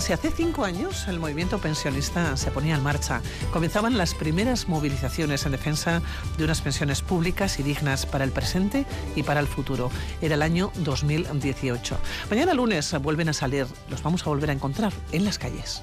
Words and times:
Si 0.00 0.12
hace 0.12 0.30
cinco 0.30 0.64
años 0.64 1.08
el 1.08 1.18
movimiento 1.18 1.58
pensionista 1.58 2.36
se 2.36 2.50
ponía 2.50 2.74
en 2.74 2.82
marcha, 2.82 3.22
comenzaban 3.52 3.96
las 3.96 4.14
primeras 4.14 4.68
movilizaciones 4.68 5.46
en 5.46 5.52
defensa 5.52 6.02
de 6.36 6.44
unas 6.44 6.60
pensiones 6.60 7.00
públicas 7.00 7.58
y 7.58 7.62
dignas 7.62 8.04
para 8.04 8.22
el 8.24 8.30
presente 8.30 8.84
y 9.16 9.22
para 9.22 9.40
el 9.40 9.46
futuro. 9.46 9.90
Era 10.20 10.34
el 10.34 10.42
año 10.42 10.70
2018. 10.76 11.98
Mañana 12.30 12.54
lunes 12.54 12.94
vuelven 13.00 13.30
a 13.30 13.32
salir, 13.32 13.66
los 13.88 14.02
vamos 14.02 14.26
a 14.26 14.30
volver 14.30 14.50
a 14.50 14.52
encontrar 14.52 14.92
en 15.12 15.24
las 15.24 15.38
calles. 15.38 15.82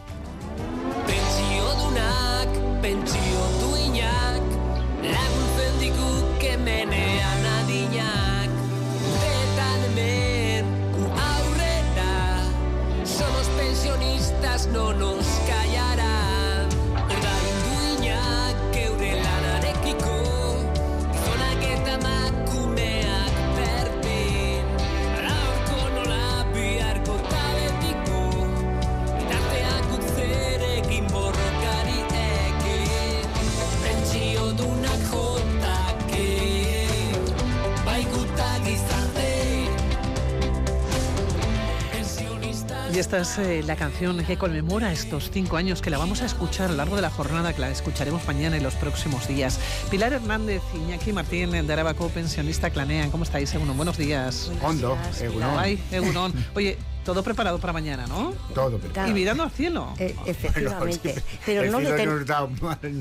Y 42.94 43.00
esta 43.00 43.22
es 43.22 43.40
eh, 43.40 43.64
la 43.66 43.76
canción 43.76 44.24
que 44.24 44.38
conmemora 44.38 44.92
estos 44.92 45.32
cinco 45.32 45.58
años 45.58 45.82
que 45.82 45.90
la 45.90 45.98
vamos 45.98 46.22
a 46.22 46.28
escuchar 46.28 46.68
a 46.68 46.70
lo 46.70 46.78
largo 46.78 46.96
de 46.96 47.02
la 47.02 47.10
jornada, 47.10 47.52
que 47.52 47.60
la 47.60 47.72
escucharemos 47.72 48.28
mañana 48.28 48.56
y 48.56 48.60
los 48.60 48.76
próximos 48.76 49.28
días. 49.28 49.60
Pilar 49.90 50.14
Hernández, 50.14 50.62
Iñaki 50.76 51.12
Martín 51.12 51.50
de 51.50 51.74
Arabaco, 51.74 52.10
pensionista 52.10 52.70
Clanean. 52.70 53.10
¿Cómo 53.10 53.24
estáis, 53.24 53.52
Egunon? 53.56 53.78
Buenos 53.78 53.98
días. 53.98 54.52
Hondo, 54.62 54.96
Egunon. 55.20 55.58
Ay, 55.58 55.82
Egunon. 55.92 56.34
Oye, 56.54 56.78
todo 57.04 57.24
preparado 57.24 57.58
para 57.58 57.74
mañana, 57.74 58.06
¿no? 58.06 58.32
Todo 58.54 58.78
preparado. 58.78 59.10
Y 59.10 59.14
mirando 59.16 59.42
al 59.42 59.52
cielo. 59.52 59.92
Eh, 59.98 60.16
efectivamente. 60.28 61.16
Pero 61.48 61.64
el 61.64 61.72
no 61.72 61.80
cielo 61.80 61.98
le 61.98 62.06
nos 62.06 62.26
da 62.28 62.48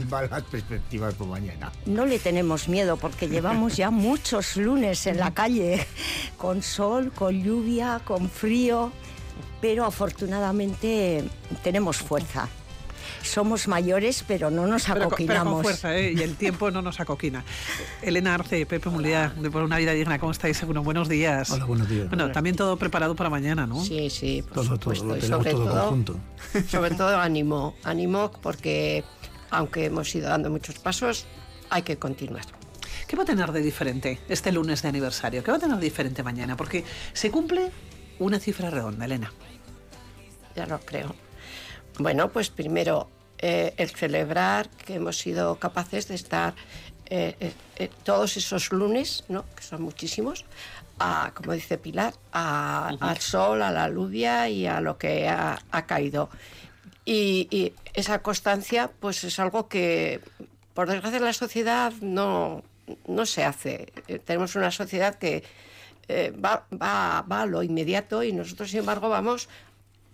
malas 0.09 0.43
perspectivas 0.45 1.13
por 1.15 1.27
mañana. 1.27 1.71
No 1.85 2.07
le 2.07 2.19
tenemos 2.19 2.67
miedo 2.67 2.97
porque 2.97 3.29
llevamos 3.29 3.77
ya 3.77 3.91
muchos 3.91 4.57
lunes 4.57 5.07
en 5.07 5.19
la 5.19 5.35
calle, 5.35 5.87
con 6.39 6.63
sol, 6.63 7.13
con 7.15 7.43
lluvia, 7.43 8.01
con 8.07 8.31
frío 8.31 8.91
pero 9.63 9.87
afortunadamente 9.87 11.25
tenemos 11.63 11.97
fuerza. 11.97 12.49
Somos 13.23 13.69
mayores, 13.69 14.25
pero 14.27 14.51
no 14.51 14.67
nos 14.67 14.89
acoquinamos. 14.89 15.45
Pero, 15.45 15.55
con 15.55 15.63
fuerza, 15.63 15.97
¿eh? 15.97 16.13
y 16.13 16.21
el 16.21 16.35
tiempo 16.35 16.73
no 16.73 16.83
nos 16.83 16.99
acoquina. 16.99 17.45
Elena 18.03 18.35
Arce, 18.35 18.67
Pepe 18.67 18.91
Mulía, 18.91 19.33
de 19.41 19.49
Por 19.49 19.63
una 19.63 19.79
vida 19.79 19.93
digna, 19.93 20.19
¿cómo 20.19 20.33
estáis? 20.33 20.61
Bueno, 20.65 20.83
buenos 20.83 21.09
días. 21.09 21.49
Hola, 21.53 21.65
buenos 21.65 21.89
días. 21.89 22.09
Bueno, 22.09 22.33
también 22.33 22.57
todo 22.57 22.77
preparado 22.77 23.15
para 23.15 23.31
mañana, 23.31 23.65
¿no? 23.65 23.85
Sí, 23.85 24.11
sí, 24.11 24.43
por 24.43 24.55
todo, 24.55 24.65
supuesto. 24.65 25.07
Todo, 25.07 25.17
y 25.17 25.23
sobre 25.23 25.51
todo, 25.53 25.65
todo, 25.67 25.81
conjunto. 25.81 26.21
sobre 26.69 26.95
todo 26.97 27.17
ánimo, 27.21 27.77
ánimo 27.85 28.33
porque 28.43 29.05
aunque 29.51 29.85
hemos 29.85 30.13
ido 30.17 30.29
dando 30.29 30.51
muchos 30.51 30.81
pasos, 30.81 31.27
hay 31.71 31.83
que 31.83 31.97
continuar. 31.99 32.47
¿Qué 33.07 33.15
va 33.15 33.23
a 33.23 33.27
tener 33.27 33.53
de 33.53 33.61
diferente 33.61 34.19
este 34.29 34.51
lunes 34.51 34.83
de 34.83 34.89
aniversario? 34.89 35.45
¿Qué 35.45 35.53
va 35.53 35.59
a 35.59 35.61
tener 35.61 35.77
de 35.77 35.85
diferente 35.85 36.25
mañana? 36.25 36.57
Porque 36.57 36.85
se 37.13 37.31
cumple 37.31 37.71
una 38.25 38.39
cifra 38.39 38.71
redonda, 38.71 39.05
Elena 39.05 39.33
ya 40.55 40.67
lo 40.67 40.81
creo. 40.81 41.15
Bueno, 41.99 42.31
pues 42.31 42.51
primero 42.51 43.09
eh, 43.39 43.75
el 43.77 43.91
celebrar 43.91 44.69
que 44.71 44.95
hemos 44.95 45.19
sido 45.19 45.57
capaces 45.57 46.09
de 46.09 46.15
estar 46.15 46.55
eh, 47.07 47.53
eh, 47.77 47.91
todos 48.05 48.37
esos 48.37 48.73
lunes, 48.73 49.25
¿no? 49.29 49.45
que 49.55 49.63
son 49.63 49.83
muchísimos, 49.83 50.45
a, 50.99 51.33
como 51.35 51.53
dice 51.53 51.79
Pilar, 51.79 52.15
al 52.33 53.19
sol, 53.19 53.63
a 53.63 53.71
la 53.71 53.89
lluvia 53.89 54.49
y 54.49 54.67
a 54.67 54.81
lo 54.81 54.99
que 54.99 55.29
ha, 55.29 55.59
caído. 55.87 56.31
Y, 57.05 57.49
y, 57.51 57.75
esa 57.95 58.21
constancia, 58.21 58.91
pues 59.01 59.25
es 59.25 59.39
algo 59.39 59.69
que, 59.69 60.21
por 60.73 60.89
desgracia, 60.89 61.19
en 61.19 61.25
la 61.25 61.33
sociedad 61.33 61.93
no, 62.01 62.63
no 63.07 63.27
se 63.27 63.45
hace. 63.45 63.93
tenemos 64.25 64.55
una 64.55 64.71
sociedad 64.71 65.17
que 65.17 65.43
va, 66.33 66.67
va, 66.73 67.23
va 67.23 67.43
a 67.43 67.47
lo 67.47 67.63
inmediato 67.63 68.23
y 68.23 68.33
nosotros, 68.33 68.71
sin 68.71 68.81
embargo, 68.81 69.09
vamos 69.09 69.49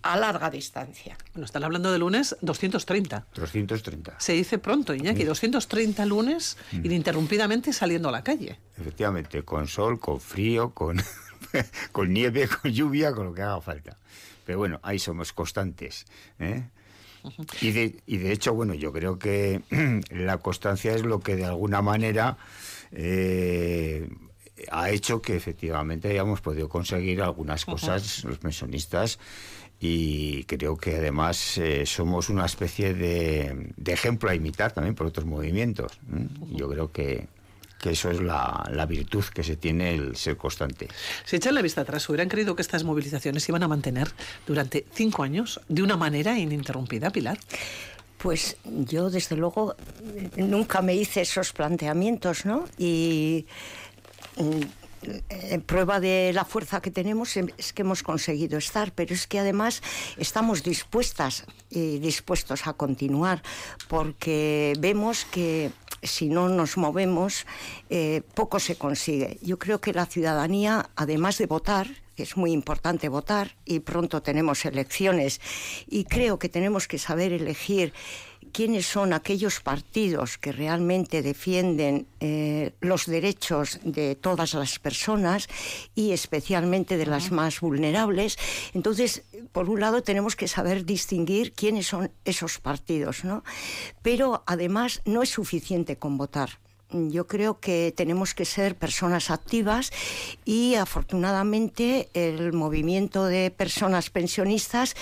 a 0.01 0.17
larga 0.17 0.49
distancia. 0.49 1.17
Bueno, 1.33 1.45
están 1.45 1.63
hablando 1.63 1.91
de 1.91 1.99
lunes 1.99 2.35
230. 2.41 3.27
230. 3.35 4.15
Se 4.19 4.33
dice 4.33 4.57
pronto, 4.57 4.93
Iñaki, 4.93 5.23
230 5.23 6.05
lunes 6.05 6.57
mm. 6.71 6.85
ininterrumpidamente 6.85 7.73
saliendo 7.73 8.09
a 8.09 8.11
la 8.11 8.23
calle. 8.23 8.59
Efectivamente, 8.77 9.43
con 9.43 9.67
sol, 9.67 9.99
con 9.99 10.19
frío, 10.19 10.71
con, 10.71 11.01
con 11.91 12.13
nieve, 12.13 12.47
con 12.47 12.71
lluvia, 12.71 13.13
con 13.13 13.25
lo 13.25 13.33
que 13.33 13.41
haga 13.41 13.61
falta. 13.61 13.97
Pero 14.45 14.57
bueno, 14.57 14.79
ahí 14.83 14.99
somos 14.99 15.33
constantes. 15.33 16.05
¿eh? 16.39 16.63
y, 17.61 17.71
de, 17.71 18.01
y 18.05 18.17
de 18.17 18.31
hecho, 18.31 18.53
bueno, 18.53 18.73
yo 18.73 18.93
creo 18.93 19.19
que 19.19 19.61
la 20.09 20.37
constancia 20.37 20.93
es 20.93 21.03
lo 21.03 21.19
que 21.19 21.35
de 21.35 21.45
alguna 21.45 21.81
manera... 21.81 22.37
Eh, 22.91 24.09
ha 24.71 24.89
hecho 24.89 25.21
que 25.21 25.35
efectivamente 25.35 26.09
hayamos 26.09 26.41
podido 26.41 26.69
conseguir 26.69 27.21
algunas 27.21 27.65
cosas 27.65 28.23
los 28.23 28.37
pensionistas 28.37 29.19
y 29.79 30.43
creo 30.43 30.77
que 30.77 30.97
además 30.97 31.57
eh, 31.57 31.85
somos 31.85 32.29
una 32.29 32.45
especie 32.45 32.93
de, 32.93 33.71
ejemplo 33.85 34.29
a 34.29 34.35
imitar 34.35 34.73
también 34.73 34.93
por 34.93 35.07
otros 35.07 35.25
movimientos. 35.25 35.93
Yo 36.51 36.69
creo 36.69 36.91
que, 36.91 37.27
eso 37.85 38.11
es 38.11 38.19
la, 38.19 38.85
virtud 38.89 39.23
que 39.33 39.41
se 39.41 39.55
tiene 39.55 39.95
el 39.95 40.17
ser 40.17 40.35
constante. 40.35 40.89
Si 41.23 41.37
echan 41.37 41.55
la 41.55 41.61
vista 41.61 41.81
atrás, 41.81 42.07
hubieran 42.09 42.27
creído 42.27 42.57
que 42.57 42.61
estas 42.61 42.83
movilizaciones 42.83 43.43
se 43.43 43.53
iban 43.53 43.63
a 43.63 43.69
mantener 43.69 44.09
durante 44.45 44.85
cinco 44.93 45.23
años 45.23 45.61
de 45.69 45.81
una 45.81 45.95
manera 45.95 46.37
ininterrumpida, 46.37 47.09
Pilar. 47.09 47.39
Pues 48.17 48.57
yo, 48.65 49.09
desde 49.09 49.37
luego, 49.37 49.77
nunca 50.35 50.81
me 50.81 50.93
hice 50.93 51.21
esos 51.21 51.53
planteamientos, 51.53 52.45
¿no? 52.45 52.65
Y 52.77 53.45
eh, 54.39 55.59
prueba 55.65 55.99
de 55.99 56.31
la 56.33 56.43
fuerza 56.43 56.81
que 56.81 56.91
tenemos 56.91 57.37
es 57.37 57.73
que 57.73 57.83
hemos 57.83 58.03
conseguido 58.03 58.57
estar, 58.57 58.91
pero 58.91 59.13
es 59.13 59.27
que 59.27 59.39
además 59.39 59.81
estamos 60.17 60.63
dispuestas 60.63 61.45
y 61.69 61.99
dispuestos 61.99 62.67
a 62.67 62.73
continuar, 62.73 63.41
porque 63.87 64.73
vemos 64.79 65.25
que 65.25 65.71
si 66.03 66.27
no 66.27 66.49
nos 66.49 66.77
movemos, 66.77 67.45
eh, 67.89 68.21
poco 68.33 68.59
se 68.59 68.75
consigue. 68.75 69.37
Yo 69.41 69.57
creo 69.57 69.79
que 69.79 69.93
la 69.93 70.05
ciudadanía, 70.05 70.89
además 70.95 71.37
de 71.37 71.45
votar, 71.45 71.87
es 72.17 72.35
muy 72.35 72.51
importante 72.51 73.07
votar, 73.07 73.55
y 73.65 73.79
pronto 73.79 74.21
tenemos 74.21 74.65
elecciones, 74.65 75.39
y 75.87 76.03
creo 76.03 76.39
que 76.39 76.49
tenemos 76.49 76.87
que 76.87 76.97
saber 76.97 77.31
elegir 77.31 77.93
quiénes 78.49 78.85
son 78.85 79.13
aquellos 79.13 79.59
partidos 79.61 80.37
que 80.37 80.51
realmente 80.51 81.21
defienden 81.21 82.07
eh, 82.19 82.73
los 82.81 83.05
derechos 83.05 83.79
de 83.83 84.15
todas 84.15 84.53
las 84.53 84.79
personas 84.79 85.47
y 85.95 86.11
especialmente 86.11 86.97
de 86.97 87.05
las 87.05 87.31
más 87.31 87.61
vulnerables. 87.61 88.37
Entonces, 88.73 89.23
por 89.51 89.69
un 89.69 89.79
lado, 89.79 90.03
tenemos 90.03 90.35
que 90.35 90.47
saber 90.47 90.85
distinguir 90.85 91.53
quiénes 91.53 91.87
son 91.87 92.11
esos 92.25 92.59
partidos, 92.59 93.23
¿no? 93.23 93.43
Pero 94.01 94.43
además 94.45 95.01
no 95.05 95.23
es 95.23 95.29
suficiente 95.29 95.97
con 95.97 96.17
votar 96.17 96.59
yo 96.91 97.27
creo 97.27 97.59
que 97.59 97.93
tenemos 97.95 98.33
que 98.33 98.45
ser 98.45 98.75
personas 98.75 99.29
activas 99.29 99.91
y 100.45 100.75
afortunadamente 100.75 102.09
el 102.13 102.53
movimiento 102.53 103.25
de 103.25 103.51
personas 103.51 104.09
pensionistas 104.09 104.95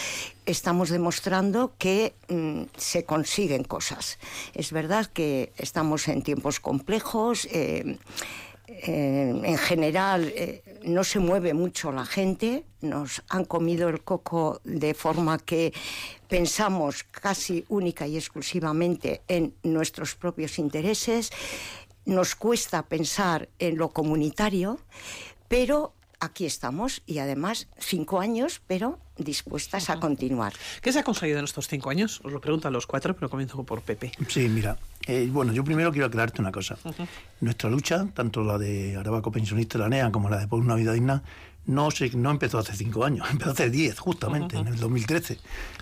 estamos 0.45 0.89
demostrando 0.89 1.73
que 1.77 2.13
mm, 2.29 2.63
se 2.75 3.05
consiguen 3.05 3.63
cosas. 3.63 4.19
Es 4.53 4.71
verdad 4.71 5.05
que 5.07 5.51
estamos 5.57 6.07
en 6.07 6.23
tiempos 6.23 6.59
complejos. 6.59 7.47
Eh, 7.51 7.97
en 8.67 9.57
general 9.57 10.31
eh, 10.35 10.61
no 10.83 11.03
se 11.03 11.19
mueve 11.19 11.53
mucho 11.53 11.91
la 11.91 12.05
gente, 12.05 12.65
nos 12.81 13.23
han 13.29 13.45
comido 13.45 13.87
el 13.87 14.03
coco 14.03 14.59
de 14.65 14.93
forma 14.93 15.37
que 15.37 15.73
pensamos 16.27 17.03
casi 17.03 17.65
única 17.69 18.07
y 18.07 18.17
exclusivamente 18.17 19.21
en 19.27 19.55
nuestros 19.63 20.15
propios 20.15 20.59
intereses, 20.59 21.31
nos 22.05 22.35
cuesta 22.35 22.83
pensar 22.83 23.49
en 23.59 23.77
lo 23.77 23.89
comunitario, 23.89 24.79
pero 25.47 25.93
aquí 26.19 26.45
estamos 26.45 27.01
y 27.05 27.19
además 27.19 27.67
cinco 27.79 28.19
años, 28.19 28.61
pero 28.67 28.99
dispuestas 29.17 29.89
a 29.89 29.99
continuar. 29.99 30.53
¿Qué 30.81 30.91
se 30.91 30.99
ha 30.99 31.03
conseguido 31.03 31.39
en 31.39 31.45
estos 31.45 31.67
cinco 31.67 31.89
años? 31.89 32.21
Os 32.23 32.31
lo 32.31 32.41
pregunto 32.41 32.67
a 32.67 32.71
los 32.71 32.87
cuatro, 32.87 33.15
pero 33.15 33.29
comienzo 33.29 33.63
por 33.63 33.81
Pepe. 33.81 34.11
Sí, 34.27 34.47
mira, 34.49 34.77
eh, 35.07 35.27
bueno, 35.31 35.53
yo 35.53 35.63
primero 35.63 35.91
quiero 35.91 36.07
aclararte 36.07 36.41
una 36.41 36.51
cosa. 36.51 36.77
Nuestra 37.41 37.69
lucha, 37.69 38.07
tanto 38.13 38.43
la 38.43 38.57
de 38.57 38.95
Arabaco 38.95 39.31
Pensionista 39.31 39.77
y 39.77 39.81
la 39.81 39.89
NEA 39.89 40.11
como 40.11 40.29
la 40.29 40.39
de 40.39 40.47
Por 40.47 40.59
una 40.59 40.75
Vida 40.75 40.93
Digna, 40.93 41.23
no, 41.67 41.91
se, 41.91 42.09
no 42.11 42.31
empezó 42.31 42.57
hace 42.57 42.73
cinco 42.73 43.05
años, 43.05 43.27
empezó 43.31 43.51
hace 43.51 43.69
diez, 43.69 43.99
justamente, 43.99 44.57
en 44.57 44.67
el 44.67 44.77
2013. 44.77 45.37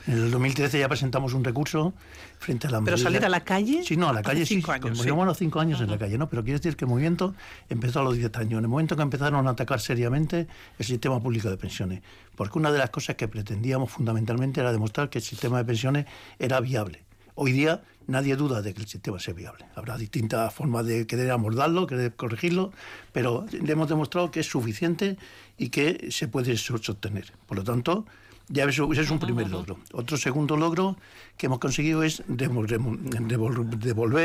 En 0.08 0.14
el 0.14 0.32
2013 0.32 0.80
ya 0.80 0.90
presentamos 0.90 1.34
un 1.34 1.44
recurso 1.44 1.94
frente 2.40 2.68
a 2.68 2.72
la 2.72 2.82
¿Pero 2.82 2.98
salir 2.98 3.24
a 3.24 3.30
la 3.30 3.44
calle? 3.44 3.84
Sí, 3.84 3.96
no, 3.96 4.10
a 4.10 4.14
la 4.14 4.22
calle 4.22 4.46
cinco 4.46 4.74
sí. 4.74 4.80
años, 4.80 4.98
sí. 4.98 5.06
Llevamos 5.06 5.38
cinco 5.38 5.60
años 5.60 5.80
en 5.82 5.90
la 5.90 5.98
calle, 5.98 6.18
¿no? 6.18 6.28
Pero 6.30 6.44
quiere 6.44 6.60
decir 6.60 6.76
que 6.76 6.86
el 6.86 6.90
movimiento 6.90 7.34
empezó 7.70 8.02
a 8.02 8.04
los 8.04 8.16
diez 8.16 8.36
años, 8.36 8.58
en 8.58 8.66
el 8.66 8.68
momento 8.68 8.96
que 8.96 9.04
empezaron 9.04 9.48
a 9.48 9.52
atacar 9.52 9.80
seriamente 9.80 10.48
el 10.78 10.86
sistema 10.86 11.22
público 11.22 11.50
de 11.50 11.58
pensiones. 11.58 12.02
Porque 12.36 12.58
una 12.60 12.72
de 12.72 12.80
las 12.80 12.90
cosas 12.90 13.16
que 13.16 13.28
pretendíamos 13.28 13.92
fundamentalmente 13.92 14.60
era 14.60 14.72
demostrar 14.72 15.10
que 15.10 15.20
el 15.20 15.24
sistema 15.24 15.58
de 15.60 15.66
pensiones 15.66 16.06
era 16.40 16.60
viable. 16.60 17.06
Hoy 17.36 17.52
día 17.52 17.84
nadie 18.08 18.36
duda 18.36 18.62
de 18.62 18.74
que 18.74 18.82
el 18.82 18.88
sistema 18.88 19.20
sea 19.20 19.34
viable. 19.34 19.66
Habrá 19.76 19.98
distintas 19.98 20.54
formas 20.54 20.86
de 20.86 21.06
querer 21.06 21.32
abordarlo, 21.32 21.88
querer 21.88 22.16
corregirlo, 22.16 22.72
pero 23.12 23.46
le 23.52 23.72
hemos 23.72 23.90
demostrado 23.90 24.32
que 24.32 24.40
es 24.40 24.48
suficiente 24.48 25.18
y 25.58 25.70
que 25.70 26.08
se 26.12 26.28
puede 26.28 26.56
sostener. 26.58 27.34
Por 27.46 27.58
lo 27.58 27.64
tanto, 27.64 28.06
ya 28.48 28.66
eso, 28.66 28.92
ese 28.92 29.02
es 29.02 29.10
un 29.10 29.20
primer 29.20 29.50
logro. 29.50 29.80
Otro 29.92 30.18
segundo 30.18 30.56
logro 30.56 30.98
que 31.38 31.48
hemos 31.48 31.60
conseguido 31.60 32.04
es 32.04 32.24
devolver 32.28 32.80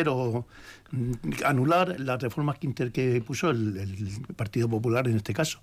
o 0.09 0.47
mm, 0.91 1.13
anular 1.45 1.99
las 1.99 2.23
reformas 2.23 2.59
que, 2.59 2.67
inter, 2.67 2.93
que 2.93 3.23
puso 3.23 3.51
el, 3.51 3.77
el, 3.77 4.27
Partido 4.37 4.69
Popular 4.69 5.09
en 5.09 5.17
este 5.17 5.33
caso. 5.33 5.59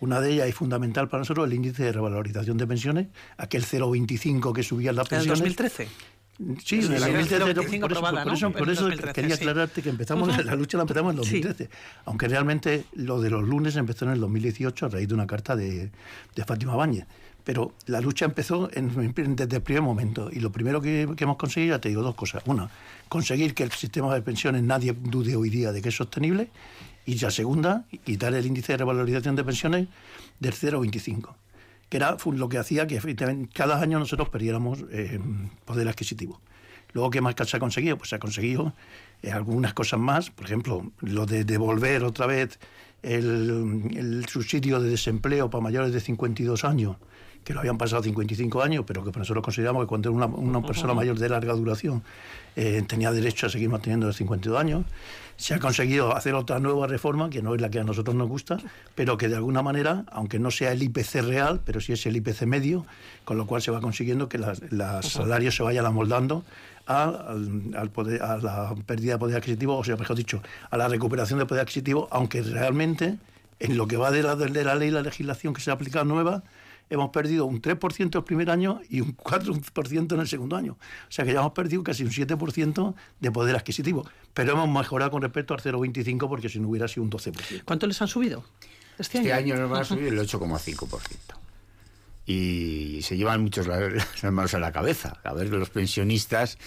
Una 0.00 0.20
de 0.20 0.32
ellas 0.32 0.48
es 0.48 0.54
fundamental 0.54 1.08
para 1.08 1.22
nosotros, 1.22 1.46
el 1.46 1.54
índice 1.54 1.84
de 1.84 1.92
revalorización 1.92 2.58
de 2.58 2.66
pensiones, 2.66 3.06
aquel 3.38 3.64
0,25 3.64 4.52
que 4.52 4.62
subía 4.62 4.92
la 4.92 5.04
pensiones. 5.04 5.40
¿En 5.40 5.46
el 5.46 5.56
2013? 5.56 5.88
Sí, 6.64 6.80
en 6.80 6.92
el 6.92 7.00
2013, 7.00 7.80
por, 7.80 7.92
eso, 7.92 8.00
por 8.00 8.32
eso, 8.32 8.52
por 8.52 8.70
eso 8.70 8.90
quería 9.12 9.34
aclararte 9.34 9.82
que 9.82 9.90
empezamos 9.90 10.28
uh 10.28 10.32
-huh. 10.32 10.44
la 10.44 10.54
lucha 10.54 10.76
la 10.76 10.82
empezamos 10.82 11.12
en 11.12 11.18
el 11.18 11.24
2013, 11.24 11.64
sí. 11.64 11.70
aunque 12.06 12.28
realmente 12.28 12.84
lo 12.94 13.20
de 13.20 13.30
los 13.30 13.46
lunes 13.46 13.76
empezó 13.76 14.06
en 14.06 14.12
el 14.12 14.20
2018 14.20 14.86
a 14.86 14.88
raíz 14.88 15.08
de 15.08 15.14
una 15.14 15.26
carta 15.26 15.54
de, 15.56 15.90
de 16.34 16.44
Fátima 16.44 16.74
Báñez. 16.74 17.06
Pero 17.44 17.74
la 17.86 18.00
lucha 18.00 18.24
empezó 18.24 18.70
en, 18.72 19.12
desde 19.36 19.56
el 19.56 19.62
primer 19.62 19.82
momento 19.82 20.30
y 20.32 20.38
lo 20.38 20.52
primero 20.52 20.80
que, 20.80 21.08
que, 21.16 21.24
hemos 21.24 21.36
conseguido, 21.36 21.76
ya 21.76 21.80
te 21.80 21.88
digo 21.88 22.02
dos 22.02 22.14
cosas. 22.14 22.42
Una, 22.46 22.70
conseguir 23.08 23.52
que 23.54 23.64
el 23.64 23.72
sistema 23.72 24.14
de 24.14 24.22
pensiones 24.22 24.62
nadie 24.62 24.92
dude 24.92 25.34
hoy 25.34 25.50
día 25.50 25.72
de 25.72 25.82
que 25.82 25.88
es 25.88 25.96
sostenible 25.96 26.50
y 27.04 27.18
la 27.18 27.32
segunda, 27.32 27.84
quitar 28.04 28.32
el 28.34 28.46
índice 28.46 28.74
de 28.74 28.78
revalorización 28.78 29.34
de 29.34 29.42
pensiones 29.42 29.88
del 30.38 30.52
0,25 30.52 31.34
que 31.92 31.98
era 31.98 32.16
lo 32.24 32.48
que 32.48 32.56
hacía 32.56 32.86
que 32.86 32.98
cada 33.52 33.78
año 33.78 33.98
nosotros 33.98 34.30
perdiéramos 34.30 34.82
eh, 34.92 35.20
poder 35.66 35.86
adquisitivo. 35.90 36.40
Luego, 36.94 37.10
¿qué 37.10 37.20
más 37.20 37.34
se 37.44 37.54
ha 37.54 37.60
conseguido? 37.60 37.98
Pues 37.98 38.08
se 38.08 38.16
ha 38.16 38.18
conseguido 38.18 38.72
eh, 39.22 39.30
algunas 39.30 39.74
cosas 39.74 40.00
más, 40.00 40.30
por 40.30 40.46
ejemplo, 40.46 40.90
lo 41.00 41.26
de 41.26 41.44
devolver 41.44 42.02
otra 42.04 42.24
vez 42.24 42.58
el, 43.02 43.90
el, 43.94 44.24
subsidio 44.26 44.80
de 44.80 44.88
desempleo 44.88 45.50
para 45.50 45.62
mayores 45.62 45.92
de 45.92 46.00
52 46.00 46.64
años, 46.64 46.96
que 47.44 47.54
lo 47.54 47.60
habían 47.60 47.78
pasado 47.78 48.02
55 48.02 48.62
años, 48.62 48.84
pero 48.86 49.04
que 49.04 49.18
nosotros 49.18 49.44
consideramos 49.44 49.84
que 49.84 49.88
cuando 49.88 50.10
era 50.10 50.16
una, 50.16 50.26
una 50.26 50.62
persona 50.62 50.94
mayor 50.94 51.18
de 51.18 51.28
larga 51.28 51.52
duración 51.54 52.02
eh, 52.54 52.82
tenía 52.86 53.10
derecho 53.12 53.46
a 53.46 53.50
seguir 53.50 53.68
manteniendo 53.68 54.06
los 54.06 54.16
52 54.16 54.60
años. 54.60 54.84
Se 55.36 55.54
ha 55.54 55.58
conseguido 55.58 56.14
hacer 56.14 56.34
otra 56.34 56.60
nueva 56.60 56.86
reforma, 56.86 57.30
que 57.30 57.42
no 57.42 57.54
es 57.54 57.60
la 57.60 57.70
que 57.70 57.80
a 57.80 57.84
nosotros 57.84 58.14
nos 58.14 58.28
gusta, 58.28 58.58
pero 58.94 59.16
que 59.16 59.28
de 59.28 59.36
alguna 59.36 59.62
manera, 59.62 60.04
aunque 60.12 60.38
no 60.38 60.50
sea 60.50 60.72
el 60.72 60.82
IPC 60.82 61.22
real, 61.22 61.60
pero 61.64 61.80
sí 61.80 61.92
es 61.92 62.04
el 62.06 62.16
IPC 62.16 62.42
medio, 62.42 62.86
con 63.24 63.38
lo 63.38 63.46
cual 63.46 63.62
se 63.62 63.70
va 63.70 63.80
consiguiendo 63.80 64.28
que 64.28 64.38
los 64.38 64.58
salarios 65.02 65.56
se 65.56 65.62
vayan 65.62 65.86
amoldando 65.86 66.44
a, 66.86 67.04
al, 67.04 67.74
al 67.76 67.90
poder, 67.90 68.22
a 68.22 68.36
la 68.36 68.74
pérdida 68.86 69.14
de 69.14 69.18
poder 69.18 69.36
adquisitivo, 69.36 69.76
o 69.76 69.84
sea, 69.84 69.96
mejor 69.96 70.16
dicho, 70.16 70.42
a 70.70 70.76
la 70.76 70.88
recuperación 70.88 71.38
de 71.38 71.46
poder 71.46 71.62
adquisitivo, 71.62 72.08
aunque 72.10 72.42
realmente 72.42 73.18
en 73.58 73.76
lo 73.76 73.86
que 73.86 73.96
va 73.96 74.10
de 74.10 74.22
la, 74.22 74.36
de 74.36 74.64
la 74.64 74.74
ley 74.74 74.90
la 74.90 75.02
legislación 75.02 75.54
que 75.54 75.60
se 75.60 75.70
ha 75.70 75.74
aplicado 75.74 76.04
nueva, 76.04 76.42
hemos 76.92 77.10
perdido 77.10 77.46
un 77.46 77.62
3% 77.62 78.16
el 78.16 78.24
primer 78.24 78.50
año 78.50 78.80
y 78.88 79.00
un 79.00 79.16
4% 79.16 80.12
en 80.12 80.20
el 80.20 80.28
segundo 80.28 80.56
año. 80.56 80.72
O 80.72 81.12
sea 81.12 81.24
que 81.24 81.32
ya 81.32 81.40
hemos 81.40 81.52
perdido 81.52 81.82
casi 81.82 82.04
un 82.04 82.10
7% 82.10 82.94
de 83.20 83.30
poder 83.30 83.56
adquisitivo. 83.56 84.06
Pero 84.34 84.52
hemos 84.52 84.68
mejorado 84.68 85.10
con 85.10 85.22
respecto 85.22 85.54
al 85.54 85.60
0,25 85.60 86.28
porque 86.28 86.48
si 86.48 86.60
no 86.60 86.68
hubiera 86.68 86.88
sido 86.88 87.04
un 87.04 87.10
12%. 87.10 87.62
¿Cuánto 87.64 87.86
les 87.86 88.00
han 88.02 88.08
subido? 88.08 88.44
Este, 88.98 89.18
este 89.18 89.32
año, 89.32 89.54
año 89.54 89.62
nos 89.62 89.70
van 89.70 89.80
a 89.80 89.84
subir 89.84 90.08
el 90.08 90.18
8,5%. 90.18 90.98
Y 92.26 93.00
se 93.02 93.16
llevan 93.16 93.42
muchos 93.42 93.66
las 94.22 94.32
manos 94.32 94.54
a 94.54 94.58
la 94.58 94.70
cabeza. 94.70 95.18
A 95.24 95.32
ver 95.32 95.48
los 95.48 95.70
pensionistas 95.70 96.58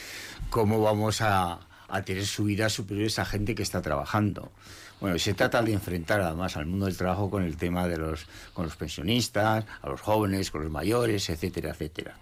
cómo 0.50 0.82
vamos 0.82 1.22
a, 1.22 1.60
a 1.88 2.02
tener 2.02 2.26
subidas 2.26 2.74
superiores 2.74 3.20
a 3.20 3.26
gente 3.26 3.54
que 3.54 3.64
está 3.64 3.82
trabajando. 3.82 4.52
Bueno, 5.06 5.20
se 5.20 5.36
trata 5.36 5.62
de 5.62 5.72
enfrentar 5.72 6.20
además 6.20 6.58
al 6.58 6.66
mundo 6.66 6.88
del 6.88 6.98
trabajo 6.98 7.30
con 7.30 7.44
el 7.44 7.58
tema 7.58 7.88
de 7.88 8.00
los, 8.00 8.26
con 8.56 8.66
los 8.66 8.76
pensionistas, 8.76 9.64
a 9.84 9.88
los 9.88 10.02
jóvenes, 10.02 10.50
con 10.50 10.64
los 10.64 10.72
mayores, 10.72 11.30
etcétera, 11.30 11.70
etcétera. 11.70 12.16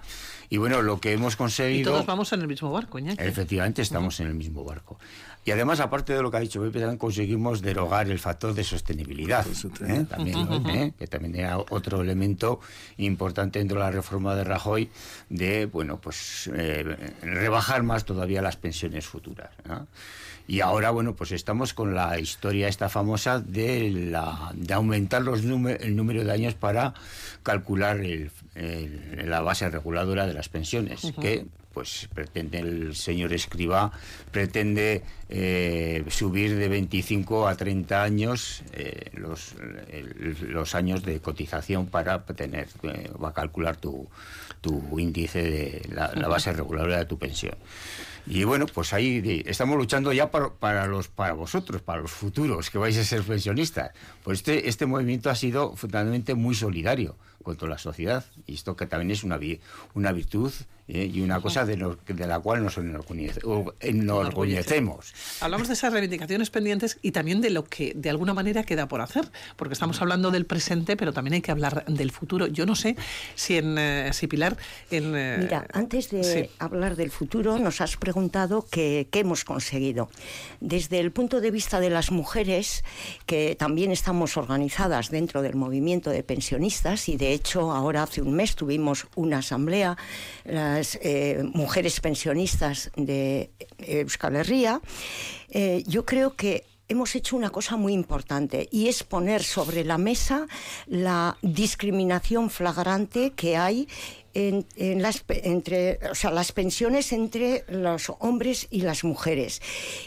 Y 0.50 0.58
bueno, 0.58 0.82
lo 0.82 1.00
que 1.00 1.14
hemos 1.14 1.38
conseguido... 1.38 1.80
Y 1.80 1.94
todos 1.94 2.06
vamos 2.06 2.34
en 2.34 2.42
el 2.42 2.48
mismo 2.50 2.74
barco, 2.74 3.00
Iñaki. 3.00 3.24
Efectivamente, 3.24 3.82
estamos 3.82 4.20
en 4.20 4.28
el 4.28 4.34
mismo 4.34 4.66
barco. 4.66 5.00
Y 5.46 5.52
además, 5.52 5.80
aparte 5.80 6.12
de 6.12 6.22
lo 6.22 6.30
que 6.30 6.36
ha 6.36 6.40
dicho 6.42 6.62
Pepe, 6.62 6.80
también 6.82 6.98
conseguimos 6.98 7.62
derogar 7.62 8.12
el 8.12 8.20
factor 8.20 8.54
de 8.54 8.66
sostenibilidad, 8.66 9.46
¿eh? 9.88 10.06
también, 10.10 10.40
uh 10.40 10.42
-huh. 10.42 10.76
¿eh? 10.76 10.94
que 11.00 11.08
también 11.08 11.38
era 11.38 11.60
otro 11.60 12.02
elemento 12.02 12.60
importante 12.98 13.60
dentro 13.60 13.78
de 13.78 13.86
la 13.86 13.92
reforma 13.92 14.36
de 14.36 14.44
Rajoy 14.44 14.90
de, 15.30 15.68
bueno, 15.68 16.02
pues 16.02 16.50
eh, 16.54 16.84
rebajar 17.22 17.84
más 17.84 18.04
todavía 18.04 18.42
las 18.42 18.58
pensiones 18.58 19.06
futuras. 19.06 19.52
¿no? 19.64 19.88
Y 20.48 20.60
ahora, 20.62 20.92
bueno, 20.92 21.16
pues 21.16 21.32
estamos 21.32 21.74
con 21.74 21.96
la 21.96 22.20
historia 22.20 22.68
esta 22.68 22.90
famosa 22.90 23.40
de, 23.40 23.90
la, 23.90 24.52
de 24.54 24.74
aumentar 24.74 25.22
los 25.22 25.44
número, 25.44 25.80
el 25.82 25.96
número 25.96 26.24
de 26.24 26.32
años 26.32 26.54
para 26.54 26.94
calcular 27.44 28.00
el, 28.02 28.30
el, 28.56 29.30
la 29.30 29.42
base 29.42 29.70
reguladora 29.70 30.28
de 30.28 30.34
las 30.34 30.50
pensiones, 30.50 31.04
uh 31.06 31.08
-huh. 31.10 31.22
que 31.22 31.46
pues 31.74 32.08
pretende 32.14 32.60
el 32.60 32.96
señor 32.96 33.34
Escriba 33.34 33.92
pretende 34.32 35.02
eh, 35.28 36.06
subir 36.10 36.56
de 36.56 36.68
25 36.70 37.48
a 37.48 37.56
30 37.56 38.04
años 38.04 38.62
eh, 38.74 39.10
los, 39.14 39.56
el, 39.90 40.38
los 40.50 40.76
años 40.76 41.04
de 41.04 41.20
cotización 41.20 41.88
para 41.88 42.24
tener 42.26 42.68
eh, 42.84 43.10
va 43.22 43.30
a 43.30 43.34
calcular 43.34 43.78
tu, 43.78 44.08
tu 44.62 45.00
índice 45.00 45.42
de 45.42 45.90
la, 45.90 46.14
la 46.14 46.28
base 46.28 46.54
reguladora 46.54 47.00
de 47.00 47.06
tu 47.06 47.18
pensión. 47.18 47.56
Y 48.26 48.44
bueno, 48.46 48.66
pues 48.68 48.94
ahí 48.94 49.44
estamos 49.46 49.78
luchando 49.78 50.14
ya 50.14 50.32
para, 50.32 50.50
para, 50.54 50.88
los, 50.88 51.08
para 51.10 51.34
vosotros, 51.34 51.82
para 51.82 52.02
los 52.02 52.12
futuros 52.12 52.70
que 52.70 52.78
vais 52.78 52.98
a 52.98 53.04
ser 53.04 53.22
pensionistas. 53.24 53.92
Pues 54.24 54.40
este, 54.40 54.70
este 54.70 54.86
movimiento 54.86 55.30
ha 55.30 55.36
sido 55.36 55.76
fundamentalmente 55.76 56.34
muy 56.34 56.56
solidario 56.56 57.16
contra 57.44 57.68
la 57.68 57.78
sociedad 57.78 58.26
y 58.48 58.56
esto 58.56 58.76
que 58.76 58.88
también 58.88 59.12
es 59.12 59.24
una, 59.24 59.40
una 59.94 60.12
virtud 60.12 60.52
¿eh? 60.88 61.12
y 61.14 61.20
una 61.22 61.42
cosa 61.42 61.66
de, 61.66 61.78
lo, 61.78 61.98
de, 62.08 62.28
la 62.28 62.40
cual 62.40 62.64
nos 62.64 62.78
enorgullecemos. 62.78 65.14
Hablamos 65.42 65.68
de 65.68 65.74
esas 65.74 65.92
reivindicaciones 65.94 66.50
pendientes 66.50 66.98
y 67.02 67.12
también 67.12 67.42
de 67.42 67.50
lo 67.50 67.66
que 67.66 67.94
de 67.96 68.10
alguna 68.10 68.34
manera 68.34 68.64
queda 68.64 68.88
por 68.88 69.02
hacer, 69.02 69.30
porque 69.56 69.74
estamos 69.74 70.02
hablando 70.02 70.32
del 70.32 70.46
presente, 70.46 70.98
pero 70.98 71.14
también 71.14 71.36
hay 71.36 71.42
que 71.42 71.52
hablar 71.52 71.86
del 71.86 72.10
futuro. 72.12 72.48
Yo 72.48 72.66
no 72.66 72.76
sé 72.76 72.96
si 73.36 73.58
en 73.58 73.78
eh, 73.78 74.10
si 74.14 74.28
Pilar 74.28 74.58
en 74.92 75.16
eh, 75.16 75.38
Mira, 75.42 75.68
antes 75.74 76.10
de 76.10 76.24
sí. 76.24 76.50
hablar 76.60 76.96
del 76.96 77.12
futuro 77.12 77.60
nos 77.60 77.82
has 77.82 77.98
preguntado 77.98 78.66
qué 78.70 79.08
hemos 79.14 79.44
conseguido. 79.44 80.10
Desde 80.60 81.00
el 81.00 81.12
punto 81.12 81.42
de 81.42 81.52
vista 81.52 81.80
de 81.80 81.90
las 81.90 82.12
mujeres, 82.12 82.84
que 83.26 83.56
también 83.58 83.92
estamos 83.92 84.38
organizadas 84.38 85.10
dentro 85.10 85.42
del 85.42 85.56
movimiento 85.56 86.10
de 86.10 86.24
pensionistas 86.24 87.10
y 87.10 87.18
de 87.18 87.33
hecho 87.34 87.72
ahora 87.72 88.04
hace 88.04 88.22
un 88.22 88.34
mes 88.34 88.56
tuvimos 88.56 89.08
una 89.16 89.40
asamblea 89.40 89.98
las 90.46 90.98
eh, 91.02 91.44
mujeres 91.54 92.00
pensionistas 92.00 92.92
de 92.96 93.52
Euskal 93.78 94.36
Herria, 94.36 94.82
eh, 95.50 95.84
yo 95.88 96.06
creo 96.06 96.36
que 96.36 96.66
hemos 96.88 97.16
hecho 97.16 97.36
una 97.36 97.50
cosa 97.50 97.78
muy 97.78 97.94
importante 97.94 98.68
y 98.72 98.88
es 98.88 99.04
poner 99.04 99.44
sobre 99.44 99.84
la 99.84 99.98
mesa 99.98 100.48
la 100.88 101.38
discriminación 101.42 102.50
flagrante 102.50 103.32
que 103.32 103.58
hay 103.58 103.88
las, 104.34 105.24
entre, 105.28 106.00
o 106.10 106.16
sea, 106.16 106.32
las 106.32 106.52
pensiones 106.52 107.14
entre 107.14 107.66
los 107.68 108.12
hombres 108.20 108.68
y 108.72 108.82
las 108.82 109.04
mujeres. 109.04 109.62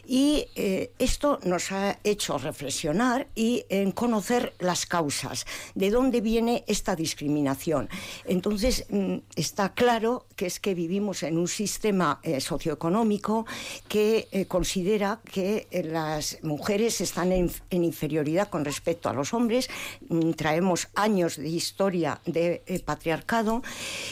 Y 0.07 0.47
eh, 0.57 0.93
esto 0.99 1.39
nos 1.45 1.73
ha 1.73 1.99
hecho 2.05 2.39
reflexionar 2.39 3.29
y 3.35 3.65
en 3.69 3.93
conocer 3.93 4.55
las 4.59 4.87
causas, 4.87 5.47
de 5.75 5.91
dónde 5.91 6.21
viene 6.21 6.65
esta 6.67 6.97
discriminación. 6.97 7.89
Entonces, 8.25 8.87
mm, 8.89 9.17
está 9.37 9.75
claro 9.75 10.27
que 10.37 10.47
es 10.47 10.61
que 10.61 10.75
vivimos 10.75 11.23
en 11.23 11.39
un 11.39 11.49
sistema 11.49 12.21
eh, 12.23 12.41
socioeconómico 12.41 13.47
que 13.89 14.29
eh, 14.33 14.47
considera 14.47 15.21
que 15.33 15.67
las 15.85 16.39
mujeres 16.43 17.01
están 17.01 17.33
en, 17.33 17.51
inferioridad 17.71 18.49
con 18.49 18.65
respecto 18.65 19.09
a 19.09 19.13
los 19.13 19.33
hombres. 19.35 19.69
Mm, 20.09 20.33
traemos 20.33 20.89
años 20.95 21.37
de 21.37 21.49
historia 21.49 22.21
de 22.27 22.63
patriarcado 22.85 23.63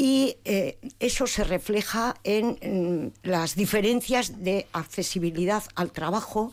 y 0.00 0.38
eh, 0.46 0.78
eso 0.98 1.26
se 1.26 1.44
refleja 1.44 2.14
en, 2.24 3.12
las 3.22 3.54
diferencias 3.54 4.42
de 4.42 4.66
accesibilidad 4.72 5.62
al 5.74 5.92
trabajo, 5.92 6.52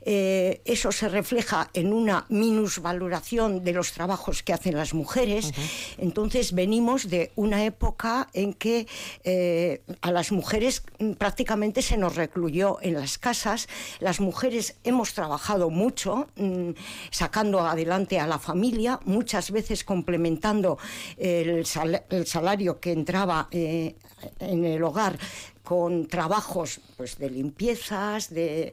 eh, 0.00 0.62
eso 0.64 0.90
se 0.92 1.10
refleja 1.10 1.68
en 1.74 1.92
una 1.92 2.24
minusvaloración 2.30 3.62
de 3.62 3.74
los 3.74 3.92
trabajos 3.92 4.42
que 4.42 4.54
hacen 4.54 4.78
las 4.78 4.94
mujeres. 4.94 5.52
Entonces 5.98 6.54
venimos 6.54 7.10
de 7.10 7.32
una 7.36 7.66
época 7.66 8.28
en 8.32 8.54
que 8.54 8.86
eh, 9.24 9.82
a 10.00 10.10
las 10.10 10.32
mujeres 10.32 10.82
prácticamente 11.18 11.82
se 11.82 11.98
nos 11.98 12.16
recluyó 12.16 12.78
en 12.80 12.94
las 12.94 13.18
casas, 13.18 13.68
las 14.00 14.20
mujeres 14.20 14.76
hemos 14.84 15.12
trabajado 15.12 15.68
mucho, 15.68 16.28
mm, 16.36 16.70
sacando 17.10 17.60
adelante 17.60 18.18
a 18.18 18.26
la 18.26 18.38
familia, 18.38 19.00
muchas 19.04 19.50
veces 19.50 19.84
complementando 19.84 20.78
el, 21.18 21.66
salario 21.66 22.80
que 22.80 22.85
entraba 22.92 23.48
eh, 23.50 23.96
en 24.38 24.64
el 24.64 24.82
hogar 24.82 25.18
con 25.66 26.06
trabajos 26.06 26.78
pues 26.96 27.18
de 27.18 27.28
limpiezas, 27.28 28.30
de, 28.32 28.72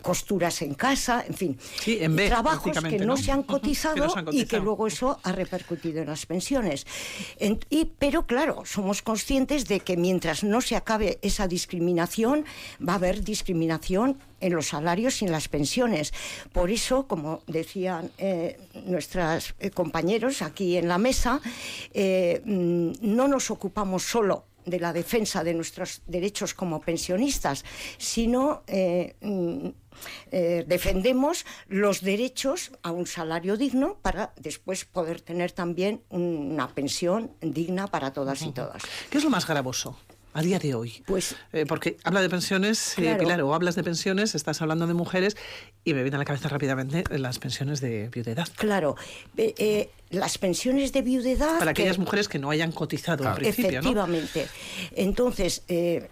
costuras 0.00 0.62
en 0.62 0.72
casa, 0.72 1.22
en 1.28 1.34
fin, 1.34 1.58
trabajos 2.16 2.80
que 2.80 2.98
no, 3.00 3.18
se 3.18 3.32
han 3.32 3.42
cotizado 3.42 4.14
y 4.32 4.46
que 4.46 4.58
luego 4.58 4.86
eso 4.86 5.20
ha 5.22 5.32
repercutido 5.32 6.00
en 6.00 6.08
las 6.08 6.24
pensiones. 6.24 6.86
y, 7.68 7.84
pero 7.98 8.26
claro, 8.26 8.62
somos 8.64 9.02
conscientes 9.02 9.68
de 9.68 9.80
que 9.80 9.98
mientras 9.98 10.42
no 10.42 10.62
se 10.62 10.74
acabe 10.74 11.18
esa 11.20 11.46
discriminación, 11.46 12.46
va 12.80 12.94
a 12.94 12.96
haber 12.96 13.22
discriminación 13.22 14.16
en 14.40 14.54
los 14.54 14.68
salarios 14.68 15.20
y 15.20 15.26
en 15.26 15.32
las 15.32 15.48
pensiones. 15.48 16.14
Por 16.52 16.70
eso, 16.70 17.06
como 17.06 17.42
decían 17.46 18.10
eh, 18.16 18.58
nuestros 18.86 19.54
eh, 19.60 19.68
compañeros 19.70 20.40
aquí 20.40 20.78
en 20.78 20.88
la 20.88 20.96
mesa, 20.96 21.42
eh, 21.92 22.40
mm, 22.42 22.92
no 23.02 23.28
nos 23.28 23.50
ocupamos 23.50 24.02
solo 24.02 24.44
de 24.66 24.80
la 24.80 24.92
defensa 24.92 25.42
de 25.42 25.54
nuestros 25.54 26.02
derechos 26.06 26.52
como 26.52 26.80
pensionistas, 26.80 27.64
sino 27.96 28.62
eh, 28.66 29.16
mm, 29.20 29.68
eh, 30.30 30.64
defendemos 30.66 31.46
los 31.68 32.02
derechos 32.02 32.72
a 32.82 32.90
un 32.90 33.06
salario 33.06 33.56
digno 33.56 33.98
para 34.02 34.34
después 34.36 34.84
poder 34.84 35.20
tener 35.20 35.52
también 35.52 36.02
una 36.10 36.68
pensión 36.68 37.30
digna 37.40 37.86
para 37.86 38.12
todas 38.12 38.42
y 38.42 38.52
todas. 38.52 38.82
¿Qué 39.08 39.18
es 39.18 39.24
lo 39.24 39.30
más 39.30 39.46
gravoso? 39.46 39.96
a 40.34 40.42
día 40.42 40.58
de 40.58 40.74
hoy? 40.74 41.02
Pues, 41.06 41.34
eh, 41.54 41.64
porque 41.66 41.96
habla 42.04 42.20
de 42.20 42.28
pensiones, 42.28 42.92
claro. 42.94 43.18
Pilar, 43.18 43.40
o 43.40 43.54
hablas 43.54 43.74
de 43.74 43.82
pensiones, 43.82 44.34
estás 44.34 44.60
hablando 44.60 44.86
de 44.86 44.92
mujeres 44.92 45.34
y 45.82 45.94
me 45.94 46.02
viene 46.02 46.16
a 46.16 46.18
la 46.18 46.26
cabeza 46.26 46.50
rápidamente 46.50 47.04
las 47.08 47.38
pensiones 47.38 47.80
de 47.80 48.10
viudedad. 48.10 48.46
Claro 48.56 48.96
las 50.10 50.38
pensiones 50.38 50.92
de 50.92 51.02
viudedad... 51.02 51.58
Para 51.58 51.72
aquellas 51.72 51.98
mujeres 51.98 52.28
que 52.28 52.38
no 52.38 52.50
hayan 52.50 52.72
cotizado 52.72 53.28
al 53.28 53.34
principio, 53.36 53.70
Efectivamente. 53.70 54.48
Entonces, 54.92 55.62
eh, 55.68 56.08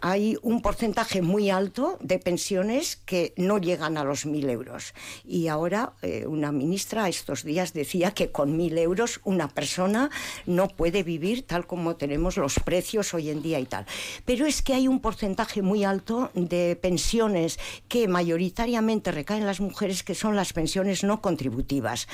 hay 0.00 0.36
un 0.42 0.60
porcentaje 0.60 1.22
muy 1.22 1.50
alto 1.50 1.98
de 2.00 2.18
pensiones 2.18 2.96
que 2.96 3.32
no 3.36 3.58
llegan 3.58 3.96
a 3.96 4.04
los 4.04 4.26
mil 4.26 4.50
euros. 4.50 4.92
Y 5.24 5.48
ahora 5.48 5.94
eh, 6.02 6.26
una 6.26 6.52
ministra 6.52 7.08
estos 7.08 7.42
días 7.42 7.72
decía 7.72 8.12
que 8.12 8.30
con 8.30 8.56
mil 8.56 8.76
euros 8.76 9.20
una 9.24 9.48
persona 9.48 10.10
no 10.46 10.68
puede 10.68 11.02
vivir 11.02 11.46
tal 11.46 11.66
como 11.66 11.96
tenemos 11.96 12.36
los 12.36 12.58
precios 12.60 13.14
hoy 13.14 13.30
en 13.30 13.42
día 13.42 13.60
y 13.60 13.66
tal. 13.66 13.86
Pero 14.24 14.46
es 14.46 14.62
que 14.62 14.74
hay 14.74 14.88
un 14.88 15.00
porcentaje 15.00 15.62
muy 15.62 15.84
alto 15.84 16.30
de 16.34 16.76
pensiones 16.76 17.58
que 17.88 18.08
mayoritariamente 18.08 19.10
recaen 19.10 19.46
las 19.46 19.60
mujeres, 19.60 20.02
que 20.02 20.14
son 20.14 20.36
las 20.36 20.52
pensiones 20.52 21.02
no 21.02 21.22
contributivas, 21.22 22.08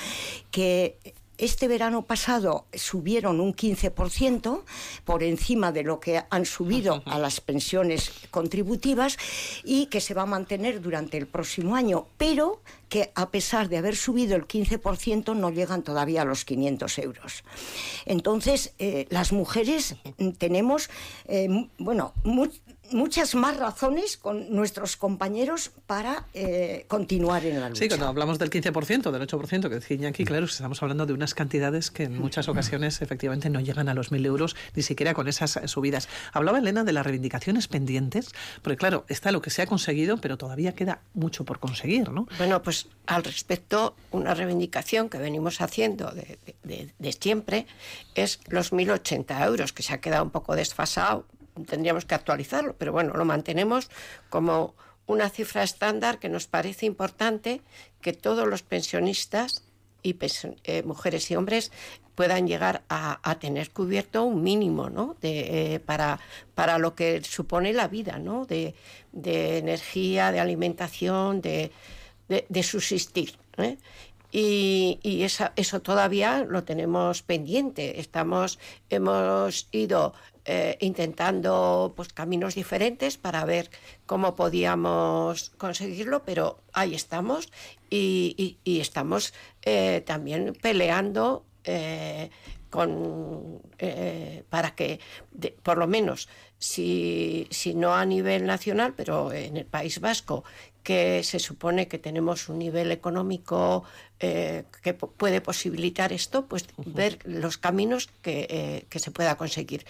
que 0.51 0.97
este 1.37 1.67
verano 1.67 2.03
pasado 2.03 2.65
subieron 2.73 3.39
un 3.39 3.53
15% 3.53 4.63
por 5.03 5.23
encima 5.23 5.71
de 5.71 5.83
lo 5.83 5.99
que 5.99 6.23
han 6.29 6.45
subido 6.45 7.03
a 7.05 7.19
las 7.19 7.41
pensiones 7.41 8.11
contributivas 8.31 9.17
y 9.63 9.87
que 9.87 10.01
se 10.01 10.13
va 10.13 10.23
a 10.23 10.27
mantener 10.27 10.81
durante 10.81 11.17
el 11.17 11.27
próximo 11.27 11.75
año, 11.75 12.07
pero 12.17 12.61
que 12.89 13.11
a 13.15 13.29
pesar 13.29 13.69
de 13.69 13.77
haber 13.77 13.95
subido 13.95 14.35
el 14.35 14.47
15% 14.47 15.35
no 15.35 15.49
llegan 15.49 15.83
todavía 15.83 16.21
a 16.21 16.25
los 16.25 16.45
500 16.45 16.99
euros. 16.99 17.43
Entonces, 18.05 18.73
eh, 18.79 19.07
las 19.09 19.31
mujeres 19.31 19.95
tenemos, 20.37 20.89
eh, 21.27 21.67
bueno, 21.77 22.13
muchas 22.91 23.35
más 23.35 23.57
razones 23.57 24.17
con 24.17 24.53
nuestros 24.53 24.97
compañeros 24.97 25.71
para 25.87 26.25
eh, 26.33 26.85
continuar 26.87 27.45
en 27.45 27.59
la 27.59 27.69
lucha. 27.69 27.81
Sí, 27.81 27.87
cuando 27.87 28.07
hablamos 28.07 28.39
del 28.39 28.49
15%, 28.49 29.11
del 29.11 29.27
8% 29.27 29.61
que 29.69 29.75
decía 29.75 30.07
aquí, 30.07 30.25
claro, 30.25 30.45
estamos 30.45 30.81
hablando 30.81 31.05
de 31.05 31.13
unas 31.13 31.33
cantidades 31.33 31.91
que 31.91 32.03
en 32.03 32.19
muchas 32.19 32.47
ocasiones 32.47 33.01
efectivamente 33.01 33.49
no 33.49 33.59
llegan 33.59 33.89
a 33.89 33.93
los 33.93 34.11
1.000 34.11 34.25
euros, 34.25 34.55
ni 34.75 34.83
siquiera 34.83 35.13
con 35.13 35.27
esas 35.27 35.59
subidas. 35.65 36.07
Hablaba 36.33 36.59
Elena 36.59 36.83
de 36.83 36.93
las 36.93 37.05
reivindicaciones 37.05 37.67
pendientes, 37.67 38.31
porque 38.61 38.77
claro, 38.77 39.05
está 39.07 39.31
lo 39.31 39.41
que 39.41 39.49
se 39.49 39.61
ha 39.61 39.67
conseguido, 39.67 40.17
pero 40.17 40.37
todavía 40.37 40.73
queda 40.73 41.01
mucho 41.13 41.45
por 41.45 41.59
conseguir, 41.59 42.09
¿no? 42.09 42.27
Bueno, 42.37 42.61
pues 42.61 42.74
al 43.05 43.23
respecto, 43.23 43.95
una 44.11 44.33
reivindicación 44.33 45.09
que 45.09 45.17
venimos 45.17 45.61
haciendo 45.61 46.11
de, 46.11 46.39
de 46.97 47.11
siempre 47.11 47.67
es 48.15 48.39
los 48.47 48.73
1.080 48.73 49.45
euros, 49.45 49.73
que 49.73 49.83
se 49.83 49.93
ha 49.93 50.01
quedado 50.01 50.23
un 50.23 50.31
poco 50.31 50.55
desfasado 50.55 51.25
tendríamos 51.63 52.05
que 52.05 52.15
actualizarlo, 52.15 52.75
pero 52.77 52.91
bueno, 52.91 53.13
lo 53.13 53.25
mantenemos 53.25 53.89
como 54.29 54.75
una 55.07 55.29
cifra 55.29 55.63
estándar 55.63 56.19
que 56.19 56.29
nos 56.29 56.47
parece 56.47 56.85
importante 56.85 57.61
que 58.01 58.13
todos 58.13 58.47
los 58.47 58.63
pensionistas 58.63 59.63
y 60.03 60.15
eh, 60.63 60.83
mujeres 60.83 61.31
y 61.31 61.35
hombres 61.35 61.71
puedan 62.15 62.47
llegar 62.47 62.83
a, 62.89 63.37
tener 63.39 63.71
cubierto 63.71 64.23
un 64.23 64.41
mínimo 64.41 64.89
¿no? 64.89 65.17
de, 65.19 65.73
eh, 65.75 65.79
para, 65.79 66.19
para 66.53 66.77
lo 66.77 66.95
que 66.95 67.21
supone 67.23 67.73
la 67.73 67.87
vida, 67.87 68.19
¿no? 68.19 68.45
de, 68.45 68.73
energía, 69.13 70.31
de 70.31 70.39
alimentación, 70.39 71.41
de, 71.41 71.71
subsistir. 72.63 73.37
¿eh? 73.57 73.77
Y, 74.31 74.99
y 75.01 75.23
eso 75.23 75.81
todavía 75.81 76.45
lo 76.47 76.63
tenemos 76.63 77.21
pendiente. 77.21 77.99
Estamos, 77.99 78.59
hemos 78.89 79.67
ido 79.71 80.13
eh, 80.45 80.77
intentando 80.81 81.93
pues, 81.95 82.11
caminos 82.13 82.55
diferentes 82.55 83.17
para 83.17 83.45
ver 83.45 83.69
cómo 84.05 84.35
podíamos 84.35 85.51
conseguirlo, 85.57 86.23
pero 86.23 86.59
ahí 86.73 86.93
estamos 86.95 87.49
y, 87.89 88.59
estamos 88.65 89.33
eh, 89.63 90.03
también 90.05 90.53
peleando 90.61 91.45
con, 92.69 93.61
para 94.49 94.75
que, 94.75 94.99
por 95.63 95.77
lo 95.79 95.87
menos, 95.87 96.29
si, 96.59 97.47
si 97.49 97.73
no 97.73 97.95
a 97.95 98.05
nivel 98.05 98.45
nacional, 98.45 98.93
pero 98.95 99.31
en 99.31 99.57
el 99.57 99.65
País 99.65 99.99
Vasco, 99.99 100.43
que 100.85 101.23
se 101.23 101.39
supone 101.39 101.89
que 101.89 101.97
tenemos 101.97 102.47
un 102.47 102.59
nivel 102.59 102.91
económico 102.91 103.83
eh, 104.19 104.63
que 104.83 104.93
puede 104.93 105.41
posibilitar 105.41 106.13
esto, 106.13 106.45
pues 106.45 106.63
ver 106.77 107.19
los 107.25 107.57
caminos 107.57 108.07
que, 108.21 108.85
que, 108.87 108.99
se 108.99 109.11
pueda 109.11 109.35
conseguir. 109.35 109.85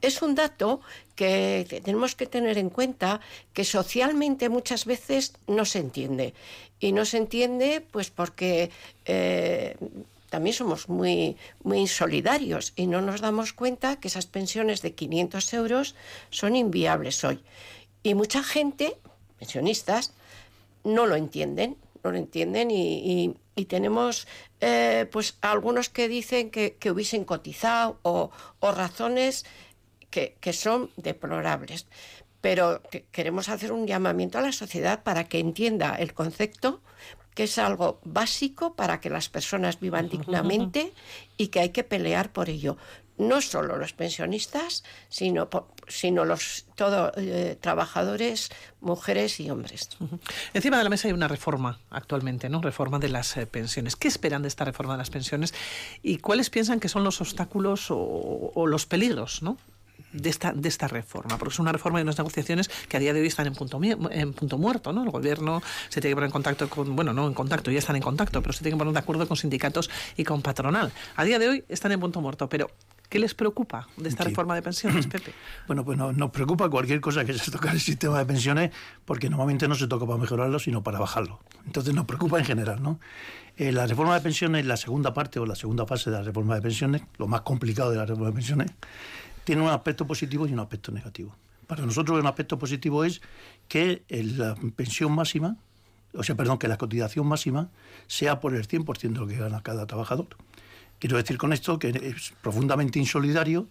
Es 0.00 0.22
un 0.22 0.34
dato 0.34 0.80
que 1.14 1.82
tenemos 1.84 2.16
que 2.16 2.26
tener 2.26 2.56
en 2.56 2.70
cuenta 2.70 3.20
que 3.52 3.64
socialmente 3.64 4.48
muchas 4.48 4.86
veces 4.86 5.34
no 5.46 5.64
se 5.66 5.78
entiende. 5.78 6.32
Y 6.80 6.92
no 6.92 7.04
se 7.04 7.18
entiende 7.18 7.82
pues 7.82 8.10
porque 8.10 8.70
eh, 9.04 9.76
también 10.30 10.54
somos 10.54 10.88
muy, 10.88 11.36
muy 11.62 11.86
solidarios 11.86 12.72
y 12.76 12.86
no 12.86 13.02
nos 13.02 13.20
damos 13.20 13.52
cuenta 13.52 13.96
que 14.00 14.08
esas 14.08 14.26
pensiones 14.26 14.80
de 14.80 14.94
500 14.94 15.52
euros 15.52 15.94
son 16.30 16.56
inviables 16.56 17.22
hoy. 17.24 17.40
Y 18.02 18.14
mucha 18.14 18.42
gente, 18.42 18.96
pensionistas, 19.38 20.14
no 20.84 21.06
lo 21.06 21.16
entienden, 21.16 21.76
no 22.02 22.12
lo 22.12 22.18
entienden 22.18 22.70
y, 22.70 23.36
tenemos 23.68 24.26
eh, 24.62 25.06
pues 25.12 25.36
algunos 25.42 25.90
que 25.90 26.08
dicen 26.08 26.50
que, 26.50 26.78
hubiesen 26.90 27.24
cotizado 27.24 27.98
o, 28.02 28.30
razones 28.62 29.44
que, 30.08 30.52
son 30.54 30.90
deplorables. 30.96 31.86
Pero 32.40 32.80
queremos 33.12 33.50
hacer 33.50 33.70
un 33.70 33.86
llamamiento 33.86 34.38
a 34.38 34.40
la 34.40 34.52
sociedad 34.52 35.02
para 35.02 35.24
que 35.24 35.40
entienda 35.40 35.94
el 35.96 36.14
concepto, 36.14 36.80
que 37.34 37.42
es 37.42 37.58
algo 37.58 38.00
básico 38.02 38.74
para 38.74 38.98
que 38.98 39.10
las 39.10 39.28
personas 39.28 39.78
vivan 39.78 40.08
dignamente 40.08 40.94
y 41.36 41.48
que 41.48 41.60
hay 41.60 41.68
que 41.68 41.84
pelear 41.84 42.32
por 42.32 42.48
ello 42.48 42.78
no 43.20 43.40
solo 43.40 43.76
los 43.76 43.92
pensionistas, 43.92 44.82
sino, 45.08 45.48
sino 45.90 46.24
los 46.24 46.64
todos 46.74 47.12
eh, 47.16 47.58
trabajadores, 47.60 48.50
mujeres 48.80 49.40
y 49.40 49.50
hombres. 49.50 49.90
Encima 50.54 50.78
de 50.78 50.84
la 50.84 50.90
mesa 50.90 51.08
hay 51.08 51.14
una 51.14 51.28
reforma 51.28 51.78
actualmente, 51.90 52.48
¿no? 52.48 52.62
Reforma 52.62 52.98
de 52.98 53.08
las 53.08 53.36
eh, 53.36 53.46
pensiones. 53.46 53.96
¿Qué 53.96 54.08
esperan 54.08 54.42
de 54.42 54.48
esta 54.48 54.64
reforma 54.64 54.94
de 54.94 54.98
las 54.98 55.10
pensiones 55.10 55.52
y 56.02 56.18
cuáles 56.18 56.48
piensan 56.50 56.80
que 56.80 56.88
son 56.88 57.04
los 57.04 57.20
obstáculos 57.20 57.86
o, 57.90 58.66
los 58.66 58.86
peligros, 58.86 59.42
¿no? 59.42 59.56
de 60.12 60.28
esta, 60.28 60.52
de 60.52 60.68
esta 60.68 60.88
reforma, 60.88 61.38
porque 61.38 61.52
es 61.52 61.58
una 61.60 61.70
reforma 61.70 62.00
y 62.00 62.02
unas 62.02 62.18
negociaciones 62.18 62.68
que 62.88 62.96
a 62.96 63.00
día 63.00 63.12
de 63.12 63.20
hoy 63.20 63.28
están 63.28 63.46
en 63.46 63.54
punto, 63.54 63.78
muerto, 64.58 64.92
¿no? 64.92 65.04
El 65.04 65.10
gobierno 65.10 65.62
se 65.88 66.00
tiene 66.00 66.12
que 66.12 66.16
poner 66.16 66.28
en 66.28 66.32
contacto 66.32 66.68
con, 66.68 66.96
bueno, 66.96 67.12
no 67.12 67.28
en 67.28 67.34
contacto, 67.34 67.70
ya 67.70 67.78
están 67.78 67.94
en 67.94 68.02
contacto, 68.02 68.42
pero 68.42 68.52
se 68.52 68.60
tiene 68.60 68.76
que 68.76 68.78
poner 68.78 68.92
de 68.92 68.98
acuerdo 68.98 69.28
con 69.28 69.36
sindicatos 69.36 69.88
y 70.16 70.24
con 70.24 70.42
patronal. 70.42 70.90
A 71.14 71.24
día 71.24 71.38
de 71.38 71.48
hoy 71.48 71.64
están 71.68 71.92
en 71.92 72.00
punto 72.00 72.20
muerto, 72.20 72.48
pero 72.48 72.70
¿Qué 73.10 73.18
les 73.18 73.34
preocupa 73.34 73.88
de 73.96 74.08
esta 74.08 74.22
reforma 74.22 74.54
de 74.54 74.62
pensiones, 74.62 75.06
Pepe? 75.08 75.32
Bueno, 75.66 75.84
pues 75.84 75.98
nos 75.98 76.30
preocupa 76.30 76.70
cualquier 76.70 77.00
cosa 77.00 77.24
que 77.24 77.34
se 77.34 77.50
toque 77.50 77.68
el 77.68 77.80
sistema 77.80 78.18
de 78.18 78.24
pensiones, 78.24 78.70
porque 79.04 79.28
normalmente 79.28 79.66
no 79.66 79.74
se 79.74 79.88
toca 79.88 80.06
para 80.06 80.16
mejorarlo, 80.16 80.60
sino 80.60 80.84
para 80.84 81.00
bajarlo. 81.00 81.40
Entonces 81.66 81.92
nos 81.92 82.06
preocupa 82.06 82.38
en 82.38 82.44
general, 82.44 82.80
¿no? 82.80 83.00
Eh, 83.56 83.72
la 83.72 83.88
reforma 83.88 84.14
de 84.14 84.20
pensiones, 84.20 84.64
la 84.64 84.76
segunda 84.76 85.12
parte 85.12 85.40
o 85.40 85.44
la 85.44 85.56
segunda 85.56 85.86
fase 85.86 86.08
de 86.08 86.18
la 86.18 86.22
reforma 86.22 86.54
de 86.54 86.62
pensiones, 86.62 87.02
lo 87.18 87.26
más 87.26 87.40
complicado 87.40 87.90
de 87.90 87.96
la 87.96 88.06
reforma 88.06 88.28
de 88.28 88.34
pensiones, 88.34 88.70
tiene 89.42 89.60
un 89.62 89.68
aspecto 89.70 90.06
positivo 90.06 90.46
y 90.46 90.52
un 90.52 90.60
aspecto 90.60 90.92
negativo. 90.92 91.34
Para 91.66 91.84
nosotros 91.84 92.20
un 92.20 92.26
aspecto 92.28 92.60
positivo 92.60 93.02
es 93.02 93.22
que 93.66 94.04
la 94.08 94.54
pensión 94.76 95.10
máxima, 95.12 95.56
o 96.14 96.22
sea, 96.22 96.36
perdón, 96.36 96.58
que 96.58 96.68
la 96.68 96.78
cotización 96.78 97.26
máxima 97.26 97.70
sea 98.06 98.38
por 98.38 98.54
el 98.54 98.68
100% 98.68 99.00
de 99.00 99.18
lo 99.18 99.26
que 99.26 99.36
gana 99.36 99.62
cada 99.62 99.88
trabajador. 99.88 100.28
Quiero 101.00 101.16
decir 101.16 101.38
con 101.38 101.52
esto 101.52 101.78
que 101.78 101.88
es 101.88 102.32
profundamente 102.42 102.98
insolidario 102.98 103.68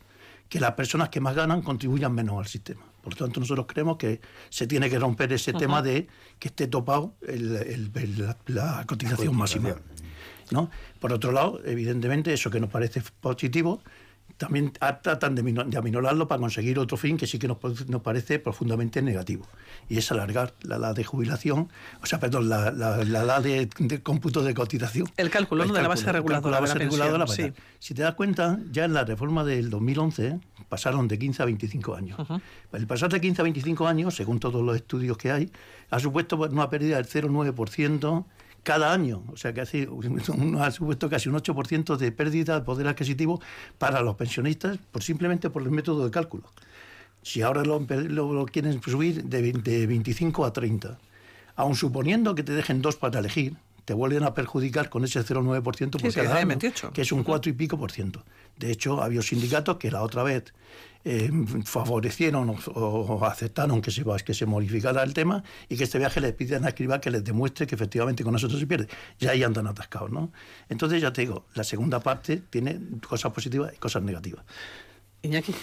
que 0.49 0.59
las 0.59 0.73
personas 0.73 1.09
que 1.09 1.21
más 1.21 1.35
ganan 1.35 1.61
contribuyan 1.61 2.11
menos 2.11 2.39
al 2.39 2.47
sistema. 2.47 2.81
Por 3.03 3.13
lo 3.13 3.25
tanto, 3.25 3.39
nosotros 3.39 3.67
creemos 3.69 3.97
que 3.97 4.19
se 4.49 4.65
tiene 4.65 4.89
que 4.89 4.97
romper 4.97 5.31
ese 5.31 5.53
tema 5.53 5.81
de 5.81 6.07
que 6.39 6.47
esté 6.47 6.67
topado 6.67 7.13
la, 8.47 8.83
cotización 8.85 9.37
máxima. 9.37 9.75
¿no? 10.49 10.71
Por 10.99 11.13
otro 11.13 11.31
lado, 11.31 11.61
evidentemente, 11.63 12.33
eso 12.33 12.49
que 12.49 12.59
nos 12.59 12.71
parece 12.71 13.03
positivo 13.21 13.81
también 14.39 14.71
tratan 14.71 15.35
de, 15.35 15.43
de, 15.43 15.77
aminorarlo 15.77 16.29
para 16.29 16.39
conseguir 16.39 16.79
otro 16.79 16.95
fin 16.95 17.17
que 17.17 17.27
sí 17.27 17.37
que 17.37 17.47
nos, 17.49 17.57
nos, 17.89 18.01
parece 18.01 18.39
profundamente 18.39 19.01
negativo. 19.01 19.45
Y 19.89 19.97
es 19.97 20.09
alargar 20.13 20.53
la 20.61 20.77
edad 20.77 20.95
de 20.95 21.03
jubilación, 21.03 21.69
o 22.01 22.05
sea, 22.05 22.21
perdón, 22.21 22.47
la, 22.47 22.71
la, 22.71 23.01
edad 23.01 23.43
de, 23.43 23.69
cómputo 24.01 24.41
de 24.41 24.53
cotización. 24.53 25.09
El 25.17 25.29
cálculo, 25.29 25.65
de 25.67 25.81
la 25.81 25.89
base 25.89 26.09
reguladora. 26.09 26.61
de 26.61 27.17
la 27.17 27.27
sí. 27.27 27.51
Si 27.79 27.93
te 27.93 28.01
das 28.01 28.15
cuenta, 28.15 28.59
ya 28.71 28.85
en 28.85 28.93
la 28.93 29.03
reforma 29.03 29.43
del 29.43 29.69
2011 29.69 30.39
pasaron 30.69 31.09
de 31.09 31.19
15 31.19 31.43
a 31.43 31.45
25 31.45 31.95
años. 31.95 32.17
El 32.71 32.87
pasar 32.87 33.09
de 33.09 33.19
15 33.19 33.41
a 33.41 33.43
25 33.43 33.87
años, 33.87 34.15
según 34.15 34.39
todos 34.39 34.63
los 34.63 34.73
estudios 34.73 35.17
que 35.17 35.31
hay, 35.31 35.51
ha 35.89 35.99
supuesto 35.99 36.37
una 36.37 36.69
pérdida 36.69 36.95
del 36.95 37.07
0,9% 37.07 38.25
cada 38.69 38.93
año. 38.93 39.23
O 39.33 39.35
sea 39.35 39.51
que 39.51 39.61
hace, 39.61 39.89
ha 40.59 40.69
supuesto 40.69 41.09
casi 41.09 41.27
un 41.27 41.35
8% 41.35 41.97
de 41.97 42.11
pérdida 42.11 42.59
de 42.59 42.61
poder 42.63 42.87
adquisitivo 42.87 43.41
para 43.79 44.01
los 44.01 44.15
pensionistas 44.15 44.77
por 44.91 45.01
simplemente 45.01 45.49
por 45.49 45.63
el 45.63 45.71
método 45.71 46.05
de 46.05 46.11
cálculo. 46.11 46.43
Si 47.23 47.41
ahora 47.41 47.63
lo, 47.63 47.79
lo, 47.79 48.45
quieren 48.45 48.79
subir 48.83 49.23
de, 49.23 49.53
de 49.53 49.87
25 49.87 50.45
a 50.45 50.53
30, 50.53 50.99
aun 51.55 51.73
suponiendo 51.73 52.35
que 52.35 52.43
te 52.43 52.53
dejen 52.53 52.83
dos 52.83 52.95
para 52.95 53.17
elegir, 53.17 53.57
te 53.89 53.95
vuelven 53.95 54.21
a 54.21 54.35
perjudicar 54.35 54.87
con 54.87 55.03
ese 55.03 55.19
0,9% 55.25 55.99
por 55.99 56.13
cada 56.13 56.35
año, 56.37 56.59
que 56.93 57.01
es 57.01 57.11
un 57.11 57.23
4 57.23 57.49
y 57.49 57.53
pico 57.53 57.75
por 57.75 57.91
ciento. 57.91 58.23
De 58.55 58.69
hecho, 58.69 59.01
había 59.01 59.23
sindicatos 59.23 59.77
que 59.77 59.89
la 59.89 60.03
otra 60.03 60.21
vez 60.21 60.53
eh, 61.03 61.31
favorecieron 61.65 62.55
o, 62.75 63.25
aceptaron 63.25 63.81
que 63.81 63.89
se, 63.89 64.05
que 64.23 64.35
se 64.35 64.45
modificara 64.45 65.01
el 65.01 65.15
tema 65.15 65.43
y 65.67 65.75
que 65.75 65.85
este 65.85 65.97
viaje 65.97 66.21
les 66.21 66.33
piden 66.33 66.65
a 66.65 66.67
escribir 66.67 66.99
que 66.99 67.09
les 67.09 67.23
demuestre 67.23 67.65
que 67.65 67.73
efectivamente 67.73 68.23
con 68.23 68.31
nosotros 68.31 68.59
se 68.59 68.67
pierde. 68.67 68.87
Ya 69.17 69.31
ahí 69.31 69.41
andan 69.41 69.65
atascados, 69.65 70.11
¿no? 70.11 70.31
Entonces, 70.69 71.01
ya 71.01 71.11
te 71.11 71.21
digo, 71.21 71.47
la 71.55 71.63
segunda 71.63 71.99
parte 71.99 72.43
tiene 72.47 72.79
cosas 73.07 73.31
positivas 73.31 73.73
y 73.73 73.77
cosas 73.77 74.03
negativas. 74.03 74.45
Iñaki. 75.23 75.55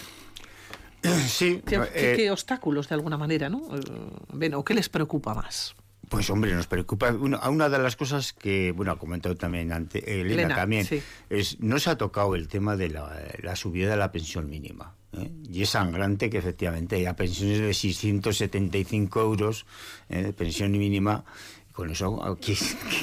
Sí. 1.28 1.62
¿Qué, 1.64 1.80
eh, 1.94 2.30
obstáculos, 2.32 2.88
de 2.88 2.96
alguna 2.96 3.16
manera, 3.16 3.48
no? 3.48 3.68
Eh, 3.76 4.50
¿O 4.52 4.64
qué 4.64 4.74
les 4.74 4.88
preocupa 4.88 5.32
más? 5.32 5.76
Pues 6.08 6.30
hombre, 6.30 6.54
nos 6.54 6.66
preocupa. 6.66 7.10
Una, 7.10 7.48
una 7.48 7.68
de 7.68 7.78
las 7.78 7.96
cosas 7.96 8.32
que, 8.32 8.72
bueno, 8.72 8.92
ha 8.92 8.98
comentado 8.98 9.34
también 9.34 9.72
ante, 9.72 10.20
Elena, 10.20 10.54
también, 10.54 10.86
es 11.30 11.60
no 11.60 11.78
se 11.78 11.90
ha 11.90 11.96
tocado 11.96 12.34
el 12.34 12.48
tema 12.48 12.76
de 12.76 12.90
la, 12.90 13.56
subida 13.56 13.90
de 13.90 13.96
la 13.96 14.12
pensión 14.12 14.48
mínima. 14.48 14.94
¿eh? 15.12 15.30
Y 15.50 15.62
es 15.62 15.70
sangrante 15.70 16.30
que 16.30 16.38
efectivamente 16.38 16.96
haya 16.96 17.16
pensiones 17.16 17.58
de 17.58 17.74
675 17.74 19.20
euros 19.20 19.66
¿eh? 20.08 20.22
de 20.22 20.32
pensión 20.32 20.72
mínima. 20.72 21.24
Con 21.72 21.90
eso, 21.90 22.38
¿quién, 22.40 22.56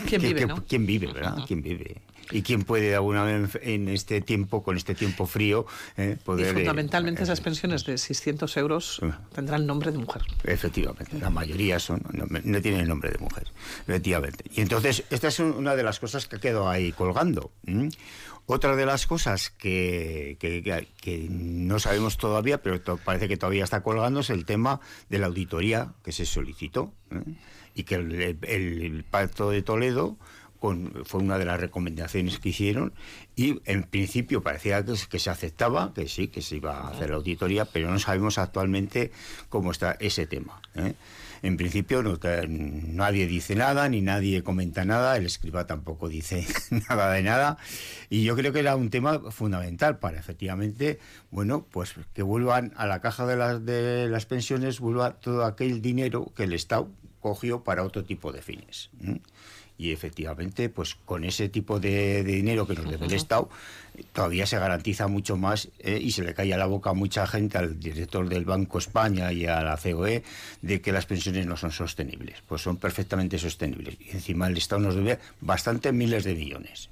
¿Quién 0.08 0.22
vive, 0.22 0.48
¿quién 0.68 0.86
vive, 0.86 1.14
verdad? 1.14 1.38
¿Quién 1.46 1.62
vive? 1.62 2.02
¿Y 2.34 2.42
quién 2.42 2.64
puede 2.64 2.96
alguna 2.96 3.24
vez 3.24 3.60
en 3.62 3.88
este 3.90 4.22
tiempo, 4.22 4.64
con 4.64 4.76
este 4.76 4.96
tiempo 4.96 5.28
frío, 5.28 5.66
eh, 5.98 6.18
poder... 6.24 6.48
Y 6.48 6.50
eh, 6.50 6.54
fundamentalmente 6.54 7.24
esas 7.24 7.42
pensiones 7.42 7.86
de 7.86 7.98
600 7.98 8.58
euros 8.58 9.00
tendrán 9.34 9.68
nombre 9.68 9.92
de 9.92 10.00
mujer. 10.00 10.24
Efectivamente, 10.44 11.20
la 11.20 11.30
mayoría 11.30 11.80
son 11.80 12.02
no, 12.12 12.62
tienen 12.62 12.88
nombre 12.88 13.12
de 13.12 13.20
mujer, 13.20 13.48
efectivamente. 13.88 14.46
Y 14.56 14.62
entonces, 14.62 15.04
esta 15.12 15.28
es 15.28 15.40
una 15.40 15.76
de 15.76 15.84
las 15.84 16.00
cosas 16.00 16.28
que 16.28 16.40
quedó 16.40 16.68
ahí 16.68 16.92
colgando. 16.92 17.52
Otra 18.46 18.76
de 18.76 18.86
las 18.86 19.08
cosas 19.08 19.52
que, 19.52 20.38
que, 20.40 21.28
no 21.30 21.80
sabemos 21.80 22.18
todavía, 22.18 22.62
pero 22.62 22.82
parece 22.98 23.28
que 23.28 23.38
todavía 23.38 23.64
está 23.64 23.84
colgando, 23.84 24.20
es 24.20 24.30
el 24.30 24.46
tema 24.46 24.82
de 25.10 25.20
la 25.20 25.28
auditoría 25.28 25.94
que 26.04 26.12
se 26.12 26.26
solicitó 26.26 26.94
¿eh? 27.12 27.36
y 27.74 27.84
que 27.84 27.96
el 27.96 29.06
Pacto 29.10 29.50
de 29.50 29.62
Toledo 29.62 30.18
fue 31.04 31.22
una 31.22 31.38
de 31.38 31.46
las 31.46 31.60
recomendaciones 31.60 32.40
que 32.40 32.50
hicieron 32.50 32.94
y 33.36 33.60
en 33.66 33.84
principio 33.84 34.42
parecía 34.42 34.84
que, 34.86 35.20
se 35.20 35.30
aceptaba, 35.30 35.94
que 35.94 36.08
sí, 36.08 36.30
que 36.30 36.42
se 36.42 36.56
iba 36.56 36.78
a 36.78 36.90
hacer 36.90 37.10
la 37.10 37.18
auditoría, 37.18 37.66
pero 37.66 37.92
no 37.92 38.00
sabemos 38.00 38.38
actualmente 38.38 39.12
cómo 39.50 39.72
está 39.72 39.98
ese 40.00 40.26
tema. 40.26 40.62
¿eh? 40.76 40.94
En 41.42 41.58
principio 41.58 42.02
no, 42.02 42.18
nadie 42.48 43.28
dice 43.28 43.56
nada, 43.56 43.90
ni 43.90 44.00
nadie 44.00 44.42
comenta 44.42 44.86
nada, 44.86 45.18
el 45.18 45.26
escriba 45.26 45.68
tampoco 45.68 46.08
dice 46.08 46.48
nada 46.90 47.12
de 47.12 47.24
nada, 47.24 47.58
y 48.10 48.24
yo 48.24 48.38
creo 48.38 48.54
que 48.54 48.60
era 48.60 48.78
un 48.78 48.90
tema 48.90 49.20
fundamental 49.32 50.00
para 50.00 50.18
efectivamente, 50.18 51.00
bueno, 51.30 51.66
pues 51.70 51.96
que 52.14 52.24
vuelvan 52.24 52.72
a 52.78 52.88
la 52.88 53.02
caja 53.02 53.26
de 53.26 53.36
las, 53.36 53.66
de 53.66 54.08
las 54.08 54.26
pensiones, 54.26 54.80
vuelva 54.80 55.20
todo 55.20 55.44
aquel 55.44 55.82
dinero 55.82 56.32
que 56.34 56.44
el 56.44 56.54
Estado 56.54 56.90
cogió 57.20 57.64
para 57.66 57.84
otro 57.84 58.06
tipo 58.06 58.32
de 58.32 58.42
fines 58.42 58.90
y 59.84 59.92
efectivamente, 59.92 60.70
pues 60.70 60.96
con 60.96 61.26
ese 61.26 61.50
tipo 61.50 61.78
de, 61.78 62.24
dinero 62.24 62.66
que 62.66 62.74
nos 62.74 62.90
debe 62.90 63.06
el 63.06 63.12
Estado, 63.12 63.50
todavía 64.14 64.46
se 64.46 64.58
garantiza 64.58 65.08
mucho 65.08 65.36
más 65.36 65.68
eh, 65.80 66.00
y 66.02 66.12
se 66.12 66.24
le 66.24 66.34
cae 66.34 66.54
a 66.54 66.58
la 66.58 66.68
boca 66.68 66.92
a 66.92 66.94
mucha 66.94 67.28
gente, 67.28 67.58
al 67.58 67.78
director 67.82 68.30
del 68.30 68.46
Banco 68.46 68.78
España 68.78 69.34
y 69.34 69.46
a 69.46 69.62
la 69.62 69.76
COE, 69.76 70.24
de 70.62 70.80
que 70.80 70.94
las 70.94 71.06
pensiones 71.06 71.46
no 71.48 71.58
son 71.58 71.72
sostenibles. 71.72 72.42
Pues 72.48 72.62
son 72.62 72.78
perfectamente 72.78 73.38
sostenibles. 73.38 73.98
Y 74.00 74.12
encima 74.12 74.48
el 74.48 74.56
Estado 74.56 74.82
nos 74.82 74.96
debe 74.96 75.20
bastantes 75.42 75.92
miles 75.92 76.24
de 76.24 76.36
millones. 76.36 76.90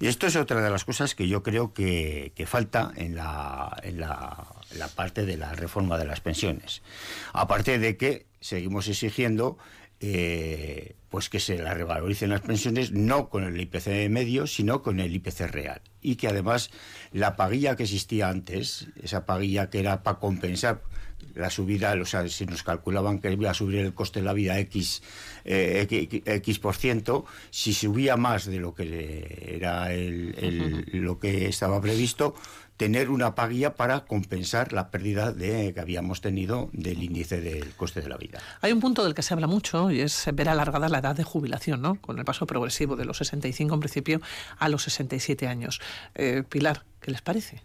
Y 0.00 0.08
esto 0.08 0.26
es 0.26 0.34
otra 0.34 0.60
de 0.60 0.70
las 0.70 0.84
cosas 0.84 1.14
que 1.14 1.28
yo 1.28 1.44
creo 1.44 1.72
que, 1.72 2.32
falta 2.48 2.92
en 2.96 3.14
la, 3.14 3.80
en 3.84 4.00
la 4.00 4.88
parte 4.96 5.24
de 5.24 5.36
la 5.36 5.52
reforma 5.52 5.98
de 5.98 6.06
las 6.06 6.20
pensiones. 6.20 6.82
Aparte 7.32 7.78
de 7.78 7.96
que 7.96 8.26
seguimos 8.40 8.88
exigiendo 8.88 9.56
eh, 10.00 10.96
pues 11.08 11.30
que 11.30 11.40
se 11.40 11.56
la 11.58 11.72
revaloricen 11.72 12.30
las 12.30 12.42
pensiones 12.42 12.92
no 12.92 13.28
con 13.28 13.44
el 13.44 13.60
IPC 13.60 14.10
medio, 14.10 14.46
sino 14.46 14.82
con 14.82 15.00
el 15.00 15.14
IPC 15.14 15.50
real. 15.50 15.80
Y 16.02 16.16
que 16.16 16.28
además 16.28 16.70
la 17.12 17.36
paguilla 17.36 17.76
que 17.76 17.84
existía 17.84 18.28
antes, 18.28 18.88
esa 19.02 19.24
paguilla 19.24 19.70
que 19.70 19.80
era 19.80 20.02
para 20.02 20.18
compensar 20.18 20.82
la 21.34 21.50
subida, 21.50 21.94
o 22.00 22.04
sea, 22.04 22.28
si 22.28 22.46
nos 22.46 22.62
calculaban 22.62 23.20
que 23.20 23.32
iba 23.32 23.50
a 23.50 23.54
subir 23.54 23.80
el 23.80 23.94
coste 23.94 24.20
de 24.20 24.26
la 24.26 24.32
vida 24.32 24.58
X, 24.58 25.02
eh, 25.44 25.86
X, 26.24 26.58
por 26.58 26.76
ciento, 26.76 27.24
si 27.50 27.72
subía 27.72 28.16
más 28.16 28.46
de 28.46 28.58
lo 28.58 28.74
que 28.74 29.54
era 29.56 29.88
lo 29.92 31.18
que 31.18 31.48
estaba 31.48 31.80
previsto, 31.80 32.34
tener 32.76 33.10
una 33.10 33.34
paguilla 33.34 33.74
para 33.74 34.00
compensar 34.00 34.72
la 34.72 34.90
pérdida 34.90 35.32
de, 35.32 35.72
que 35.72 35.80
habíamos 35.80 36.20
tenido 36.20 36.68
del 36.72 37.02
índice 37.02 37.40
del 37.40 37.74
coste 37.74 38.02
de 38.02 38.08
la 38.08 38.16
vida. 38.16 38.38
Hay 38.60 38.72
un 38.72 38.80
punto 38.80 39.04
del 39.04 39.14
que 39.14 39.22
se 39.22 39.34
habla 39.34 39.46
mucho 39.46 39.90
y 39.90 40.00
es 40.00 40.28
ver 40.34 40.48
alargada 40.48 40.88
la 40.88 40.98
edad 40.98 41.16
de 41.16 41.24
jubilación, 41.24 41.80
¿no? 41.80 42.00
Con 42.00 42.18
el 42.18 42.24
paso 42.24 42.46
progresivo 42.46 42.96
de 42.96 43.04
los 43.04 43.18
65 43.18 43.74
en 43.74 43.80
principio 43.80 44.20
a 44.58 44.68
los 44.68 44.82
67 44.82 45.46
años. 45.46 45.80
Eh, 46.14 46.42
Pilar, 46.48 46.84
¿qué 47.00 47.10
les 47.10 47.22
parece? 47.22 47.62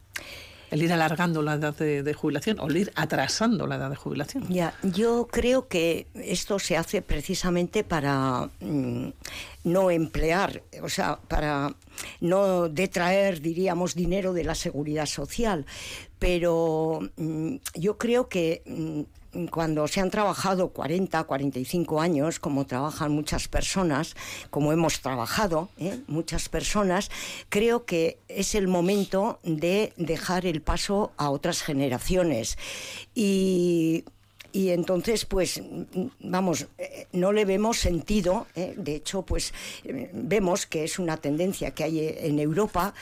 El 0.72 0.82
ir 0.82 0.94
alargando 0.94 1.42
la 1.42 1.56
edad 1.56 1.76
de, 1.76 2.14
jubilación 2.14 2.60
o 2.60 2.68
el 2.68 2.78
ir 2.78 2.92
atrasando 2.96 3.68
la 3.68 3.76
edad 3.76 3.90
de 3.90 3.98
jubilación. 3.98 4.48
Ya, 4.48 4.74
yo 4.82 5.28
creo 5.30 5.68
que 5.68 6.08
esto 6.16 6.60
se 6.60 6.78
hace 6.78 7.02
precisamente 7.02 7.84
para 7.84 8.50
mm, 8.62 9.10
no 9.66 9.92
emplear, 9.92 10.64
o 10.82 10.90
sea, 10.90 11.20
para 11.28 11.76
no 12.22 12.70
detraer, 12.70 13.42
diríamos, 13.42 13.96
dinero 13.96 14.32
de 14.34 14.46
la 14.46 14.56
seguridad 14.56 15.06
social. 15.06 15.66
Pero 16.18 17.02
mm, 17.18 17.56
yo 17.76 17.98
creo 17.98 18.30
que 18.30 18.64
mm, 18.66 19.02
cuando 19.50 19.88
se 19.88 20.02
han 20.02 20.10
trabajado 20.10 20.70
40, 20.70 21.24
45 21.24 22.02
años, 22.02 22.40
como 22.40 22.66
trabajan 22.66 23.12
muchas 23.12 23.48
personas, 23.48 24.16
como 24.50 24.74
hemos 24.74 25.02
trabajado 25.02 25.70
¿eh? 25.78 26.00
muchas 26.08 26.50
personas, 26.50 27.10
creo 27.50 27.86
que 27.86 28.20
es 28.28 28.56
el 28.56 28.68
momento 28.68 29.40
de 29.44 29.94
dejar 29.98 30.46
el 30.46 30.62
paso 30.62 31.12
a 31.18 31.30
otras 31.30 31.62
generaciones. 31.62 32.58
Y 33.16 34.06
y 34.54 34.72
entonces, 34.72 35.26
pues, 35.26 35.62
vamos, 36.20 36.68
no 37.14 37.32
le 37.32 37.46
vemos 37.46 37.80
sentido. 37.80 38.48
De 38.54 38.96
hecho, 38.96 39.22
pues, 39.22 39.54
vemos 40.12 40.66
que 40.66 40.84
es 40.84 41.00
una 41.00 41.18
tendencia 41.18 41.72
que 41.72 41.86
hay 41.86 42.16
en 42.20 42.38
Europa, 42.40 42.94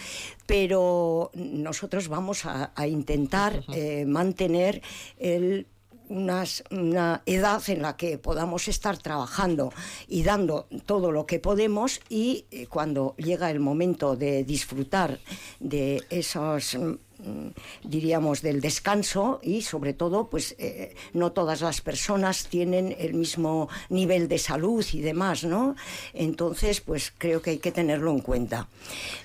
pero 0.46 1.32
nosotros 1.34 2.08
vamos 2.08 2.46
a, 2.46 2.72
intentar 2.88 3.63
mantener 4.06 4.82
el 5.18 5.65
una 6.10 7.22
edad 7.26 7.62
en 7.69 7.82
la 7.82 7.95
que 7.95 8.17
podamos 8.17 8.67
estar 8.67 8.98
trabajando 8.98 9.72
y 10.08 10.24
dando 10.24 10.67
todo 10.86 11.12
lo 11.12 11.26
que 11.26 11.39
podemos 11.39 12.02
y 12.10 12.45
eh, 12.52 12.67
cuando 12.67 13.15
llega 13.17 13.52
el 13.52 13.60
momento 13.60 14.15
de 14.15 14.43
disfrutar 14.43 15.19
de 15.60 16.04
esos 16.10 16.76
mm, 16.76 17.48
diríamos 17.84 18.41
del 18.41 18.60
descanso 18.60 19.39
y 19.43 19.62
sobre 19.62 19.93
todo 19.93 20.30
pues 20.30 20.56
eh, 20.58 20.95
no 21.13 21.32
todas 21.32 21.62
las 21.62 21.82
personas 21.82 22.48
tienen 22.48 22.95
el 22.98 23.13
mismo 23.13 23.69
nivel 23.89 24.28
de 24.28 24.39
salud 24.39 24.86
y 24.93 25.02
demás 25.02 25.43
no 25.43 25.76
entonces 26.13 26.82
pues 26.82 27.13
creo 27.17 27.41
que 27.41 27.52
hay 27.52 27.60
que 27.60 27.72
tenerlo 27.72 28.12
en 28.12 28.19
cuenta. 28.22 28.67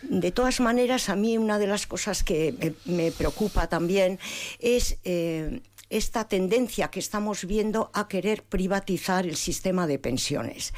De 0.02 0.32
todas 0.32 0.60
maneras 0.60 1.08
a 1.08 1.16
mí 1.16 1.38
una 1.38 1.58
de 1.58 1.66
las 1.66 1.86
cosas 1.86 2.22
que 2.22 2.74
me, 2.84 3.10
preocupa 3.10 3.68
también 3.68 4.18
es 4.58 4.98
eh, 5.04 5.60
esta 5.94 6.26
tendencia 6.26 6.88
que 6.88 6.98
estamos 6.98 7.44
viendo 7.44 7.90
a 7.94 8.08
querer 8.08 8.42
privatizar 8.42 9.26
el 9.26 9.36
sistema 9.36 9.86
de 9.86 10.00
pensiones. 10.00 10.74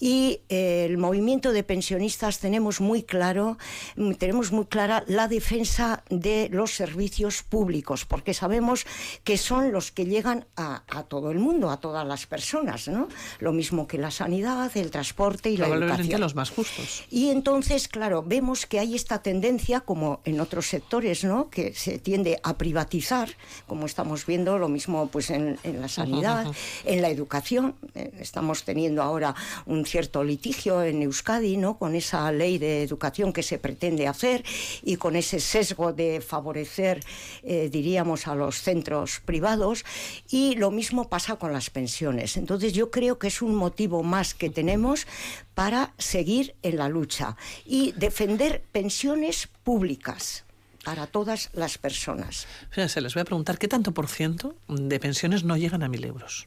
Y 0.00 0.40
eh, 0.48 0.86
el 0.86 0.98
movimiento 0.98 1.52
de 1.52 1.62
pensionistas 1.62 2.40
tenemos 2.40 2.80
muy 2.80 3.04
claro, 3.04 3.58
mm, 3.94 4.14
tenemos 4.14 4.50
muy 4.50 4.66
clara 4.66 5.04
la 5.06 5.28
defensa 5.28 6.02
de 6.10 6.48
los 6.50 6.72
servicios 6.72 7.44
públicos, 7.44 8.04
porque 8.04 8.34
sabemos 8.34 8.86
que 9.22 9.38
son 9.38 9.70
los 9.70 9.92
que 9.92 10.04
llegan 10.06 10.46
a, 10.56 10.82
todo 11.08 11.30
el 11.30 11.38
mundo, 11.38 11.70
a 11.70 11.78
todas 11.78 12.04
las 12.04 12.26
personas, 12.26 12.88
¿no? 12.88 13.06
Lo 13.38 13.52
mismo 13.52 13.86
que 13.86 13.98
la 13.98 14.10
sanidad, 14.10 14.76
el 14.76 14.90
transporte 14.90 15.48
y 15.50 15.56
la 15.56 15.68
educación. 15.68 16.20
los 16.20 16.34
más 16.34 16.50
justos. 16.50 17.04
Y 17.08 17.28
entonces, 17.28 17.86
claro, 17.86 18.24
vemos 18.24 18.66
que 18.66 18.80
hay 18.80 18.96
esta 18.96 19.22
tendencia, 19.22 19.80
como 19.80 20.20
en 20.24 20.40
otros 20.40 20.66
sectores, 20.66 21.22
¿no? 21.22 21.50
Que 21.50 21.72
se 21.74 21.98
tiende 21.98 22.40
a 22.42 22.58
privatizar, 22.58 23.28
como 23.68 23.86
estamos 23.86 24.26
viendo 24.26 24.55
lo 24.58 24.68
mismo 24.68 25.08
pues 25.08 25.30
en, 25.30 25.58
la 25.64 25.88
sanidad, 25.88 26.46
en 26.84 27.02
la 27.02 27.08
educación. 27.10 27.74
Eh, 27.94 28.12
estamos 28.20 28.64
teniendo 28.64 29.02
ahora 29.02 29.34
un 29.66 29.84
cierto 29.84 30.24
litigio 30.24 30.82
en 30.82 31.02
Euskadi, 31.02 31.56
¿no? 31.56 31.78
Con 31.78 31.94
esa 31.94 32.30
ley 32.32 32.58
de 32.58 32.82
educación 32.82 33.32
que 33.32 33.42
se 33.42 33.58
pretende 33.58 34.06
hacer 34.06 34.44
y 34.82 34.96
con 34.96 35.16
ese 35.16 35.40
sesgo 35.40 35.92
de 35.92 36.20
favorecer, 36.20 37.04
eh, 37.42 37.68
diríamos, 37.70 38.26
a 38.26 38.34
los 38.34 38.60
centros 38.62 39.20
privados. 39.24 39.84
Y 40.30 40.54
lo 40.56 40.70
mismo 40.70 41.08
pasa 41.08 41.36
con 41.36 41.52
las 41.52 41.70
pensiones. 41.70 42.36
Entonces 42.36 42.72
yo 42.72 42.90
creo 42.90 43.18
que 43.18 43.28
es 43.28 43.42
un 43.42 43.54
motivo 43.54 44.02
más 44.02 44.34
que 44.34 44.50
tenemos 44.50 45.06
para 45.54 45.94
seguir 45.98 46.54
en 46.62 46.76
la 46.76 46.88
lucha 46.88 47.36
y 47.64 47.92
defender 47.92 48.62
pensiones 48.72 49.48
públicas 49.64 50.45
para 50.86 51.08
todas 51.08 51.50
las 51.52 51.78
personas. 51.78 52.46
se 52.70 53.00
les 53.00 53.12
voy 53.12 53.22
a 53.22 53.24
preguntar, 53.24 53.58
¿qué 53.58 53.66
tanto 53.66 53.92
por 53.92 54.06
ciento 54.06 54.54
de 54.68 55.00
pensiones 55.00 55.42
no 55.42 55.56
llegan 55.56 55.82
a 55.82 55.88
mil 55.88 56.04
euros? 56.04 56.46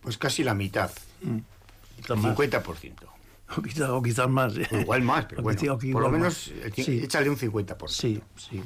Pues 0.00 0.16
casi 0.16 0.44
la 0.44 0.54
mitad. 0.54 0.92
Mm. 1.20 1.38
50%. 2.06 2.94
O 3.56 3.62
quizás, 3.62 3.88
o 3.88 4.02
quizás 4.02 4.28
más. 4.28 4.52
igual 4.72 5.00
más, 5.00 5.24
pero 5.24 5.42
bueno, 5.42 5.78
por 5.90 6.02
lo 6.02 6.10
menos 6.10 6.52
échale 6.76 7.30
un 7.30 7.38
50%. 7.38 7.88
Sí, 7.88 8.20
sí. 8.36 8.62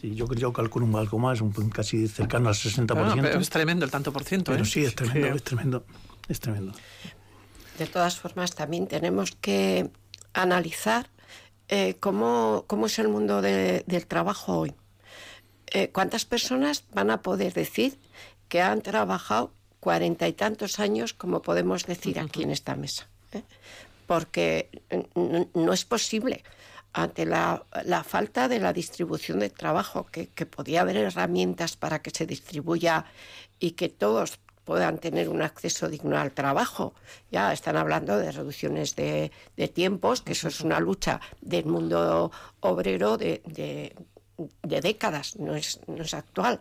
Sí, 0.00 0.14
yo, 0.14 0.26
yo 0.32 0.50
calculo 0.50 0.96
algo 0.96 1.18
más, 1.18 1.42
un, 1.42 1.52
casi 1.68 2.08
cercano 2.08 2.48
al 2.48 2.54
60%. 2.54 3.38
es 3.38 3.50
tremendo 3.50 3.84
el 3.84 3.90
tanto 3.90 4.14
por 4.14 4.24
ciento. 4.24 4.50
Pero 4.50 4.64
¿eh? 4.64 4.66
sí, 4.66 4.82
es 4.82 4.94
tremendo, 4.94 5.36
es 5.36 5.42
tremendo, 5.42 5.84
es 6.26 6.40
tremendo. 6.40 6.72
De 7.76 7.86
todas 7.86 8.18
formas, 8.18 8.54
también 8.54 8.86
tenemos 8.86 9.32
que 9.32 9.90
analizar 10.32 11.10
eh, 11.68 11.96
¿cómo, 12.00 12.64
es 12.86 12.98
el 12.98 13.08
mundo 13.08 13.42
del 13.42 14.06
trabajo 14.06 14.58
hoy. 14.58 14.74
Eh, 15.72 15.90
¿Cuántas 15.90 16.24
personas 16.24 16.84
van 16.92 17.10
a 17.10 17.22
poder 17.22 17.52
decir 17.52 17.98
que 18.48 18.62
han 18.62 18.82
trabajado 18.82 19.52
cuarenta 19.80 20.28
y 20.28 20.32
tantos 20.32 20.78
años, 20.78 21.12
como 21.12 21.42
podemos 21.42 21.86
decir 21.86 22.20
aquí 22.20 22.42
en 22.42 22.52
esta 22.52 22.76
mesa? 22.76 23.08
¿Eh? 23.32 23.42
Porque 24.06 24.70
no, 25.54 25.72
es 25.72 25.84
posible 25.84 26.44
ante 26.92 27.26
la, 27.26 27.64
falta 28.06 28.48
de 28.48 28.60
la 28.60 28.72
distribución 28.72 29.40
del 29.40 29.52
trabajo, 29.52 30.06
que 30.06 30.46
podía 30.46 30.82
haber 30.82 30.96
herramientas 30.96 31.76
para 31.76 32.00
que 32.00 32.10
se 32.10 32.26
distribuya 32.26 33.04
y 33.58 33.72
que 33.72 33.88
todos 33.88 34.38
puedan 34.66 34.98
tener 34.98 35.28
un 35.30 35.40
acceso 35.40 35.88
digno 35.88 36.18
al 36.18 36.32
trabajo. 36.32 36.92
Ya 37.30 37.52
están 37.52 37.76
hablando 37.76 38.18
de 38.18 38.32
reducciones 38.32 38.96
de, 38.96 39.30
tiempos, 39.72 40.20
que 40.20 40.32
eso 40.32 40.48
es 40.48 40.60
una 40.60 40.80
lucha 40.80 41.20
del 41.40 41.66
mundo 41.66 42.30
obrero 42.60 43.16
de, 43.16 43.94
décadas, 44.62 45.36
no 45.36 45.54
es, 45.54 45.80
no 45.86 46.02
es 46.02 46.12
actual. 46.12 46.60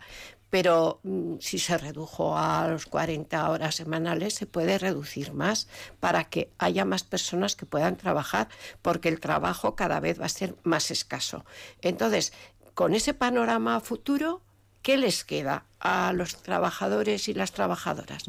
Pero 0.51 0.99
mm, 1.03 1.37
si 1.39 1.57
se 1.57 1.77
redujo 1.79 2.37
a 2.37 2.67
los 2.67 2.85
40 2.85 3.49
horas 3.49 3.75
semanales, 3.75 4.35
se 4.35 4.45
puede 4.45 4.77
reducir 4.77 5.33
más 5.33 5.67
para 5.99 6.25
que 6.25 6.51
haya 6.59 6.85
más 6.85 7.03
personas 7.03 7.55
que 7.55 7.65
puedan 7.65 7.97
trabajar, 7.97 8.49
porque 8.83 9.09
el 9.09 9.19
trabajo 9.19 9.75
cada 9.75 9.99
vez 9.99 10.21
va 10.21 10.27
a 10.27 10.29
ser 10.29 10.55
más 10.63 10.91
escaso. 10.91 11.43
Entonces, 11.81 12.33
con 12.75 12.93
ese 12.93 13.15
panorama 13.15 13.79
futuro, 13.79 14.41
¿qué 14.85 14.97
les 14.97 15.23
queda 15.23 15.65
a 15.79 16.13
los 16.13 16.43
trabajadores 16.43 17.27
y 17.27 17.33
las 17.33 17.51
trabajadoras? 17.51 18.23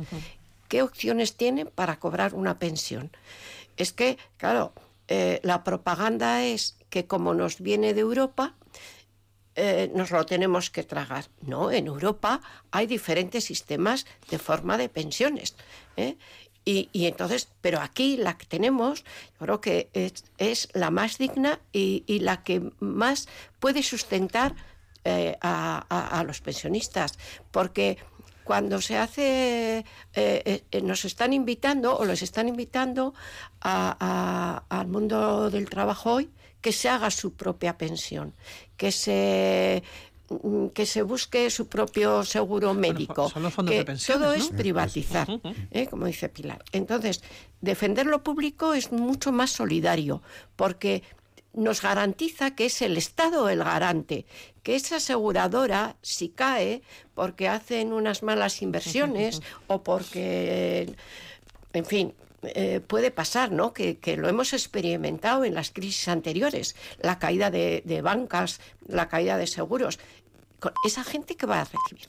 ¿Qué 0.68 0.80
opciones 0.80 1.36
tienen 1.36 1.66
para 1.66 1.98
cobrar 1.98 2.32
una 2.32 2.58
pensión? 2.58 3.10
Es 3.76 3.92
que, 3.92 4.16
claro, 4.38 4.72
eh, 5.06 5.38
la 5.42 5.64
propaganda 5.64 6.44
es 6.44 6.78
que 6.88 7.06
como 7.06 7.34
nos 7.34 7.60
viene 7.60 7.92
de 7.92 8.00
Europa, 8.00 8.54
eh, 9.54 9.90
nos 9.94 10.10
lo 10.10 10.24
tenemos 10.24 10.70
que 10.70 10.82
tragar. 10.82 11.26
No, 11.42 11.70
en 11.70 11.88
Europa 11.88 12.40
hay 12.70 12.86
diferentes 12.86 13.44
sistemas 13.44 14.06
de 14.30 14.38
forma 14.38 14.78
de 14.78 14.88
pensiones. 14.88 15.56
¿eh? 15.98 16.16
Y, 16.64 16.88
entonces, 16.92 17.48
pero 17.60 17.80
aquí 17.80 18.16
la 18.16 18.38
que 18.38 18.46
tenemos, 18.46 19.04
yo 19.04 19.40
creo 19.40 19.60
que 19.60 19.90
es, 20.38 20.70
la 20.72 20.90
más 20.90 21.18
digna 21.18 21.60
y, 21.70 22.02
y, 22.06 22.20
la 22.20 22.42
que 22.42 22.72
más 22.80 23.28
puede 23.60 23.82
sustentar 23.82 24.56
eh, 25.08 25.38
a, 25.40 26.24
los 26.26 26.40
pensionistas, 26.40 27.16
porque 27.52 27.96
cuando 28.42 28.80
se 28.80 28.96
hace, 28.96 29.84
eh, 30.14 30.64
eh, 30.72 30.82
nos 30.82 31.04
están 31.04 31.32
invitando 31.32 31.96
o 31.96 32.04
les 32.04 32.22
están 32.22 32.48
invitando 32.48 33.14
al 33.60 34.88
mundo 34.88 35.48
del 35.48 35.70
trabajo 35.70 36.14
hoy 36.14 36.30
que 36.60 36.72
se 36.72 36.88
haga 36.88 37.12
su 37.12 37.34
propia 37.34 37.78
pensión, 37.78 38.34
que 38.76 38.90
se 38.90 39.84
mm, 40.28 40.68
que 40.74 40.86
se 40.86 41.02
busque 41.02 41.50
su 41.50 41.68
propio 41.68 42.24
seguro 42.24 42.74
médico. 42.74 43.30
que 43.64 43.84
todo 43.84 44.32
es 44.32 44.48
privatizar, 44.48 45.28
como 45.88 46.06
dice 46.06 46.28
Pilar. 46.28 46.64
Entonces, 46.72 47.22
defender 47.60 48.06
lo 48.06 48.24
público 48.24 48.74
es 48.74 48.90
mucho 48.90 49.30
más 49.30 49.52
solidario, 49.52 50.20
porque 50.56 51.04
nos 51.56 51.82
garantiza 51.82 52.54
que 52.54 52.66
es 52.66 52.82
el 52.82 52.96
Estado 52.96 53.48
el 53.48 53.64
garante, 53.64 54.26
que 54.62 54.76
esa 54.76 54.96
aseguradora, 54.96 55.96
si 56.02 56.28
cae 56.28 56.82
porque 57.14 57.48
hacen 57.48 57.92
unas 57.92 58.22
malas 58.22 58.62
inversiones 58.62 59.42
o 59.66 59.82
porque, 59.82 60.94
en 61.72 61.84
fin, 61.86 62.14
eh, 62.42 62.80
puede 62.80 63.10
pasar, 63.10 63.50
¿no? 63.50 63.72
Que, 63.72 63.98
lo 64.16 64.28
hemos 64.28 64.52
experimentado 64.52 65.44
en 65.44 65.54
las 65.54 65.70
crisis 65.70 66.08
anteriores, 66.08 66.76
la 67.00 67.18
caída 67.18 67.50
de, 67.50 68.00
bancas, 68.02 68.60
la 68.86 69.08
caída 69.08 69.38
de 69.38 69.46
seguros. 69.46 69.98
esa 70.84 71.04
gente 71.04 71.36
que 71.36 71.46
va 71.46 71.62
a 71.62 71.64
recibir. 71.64 72.08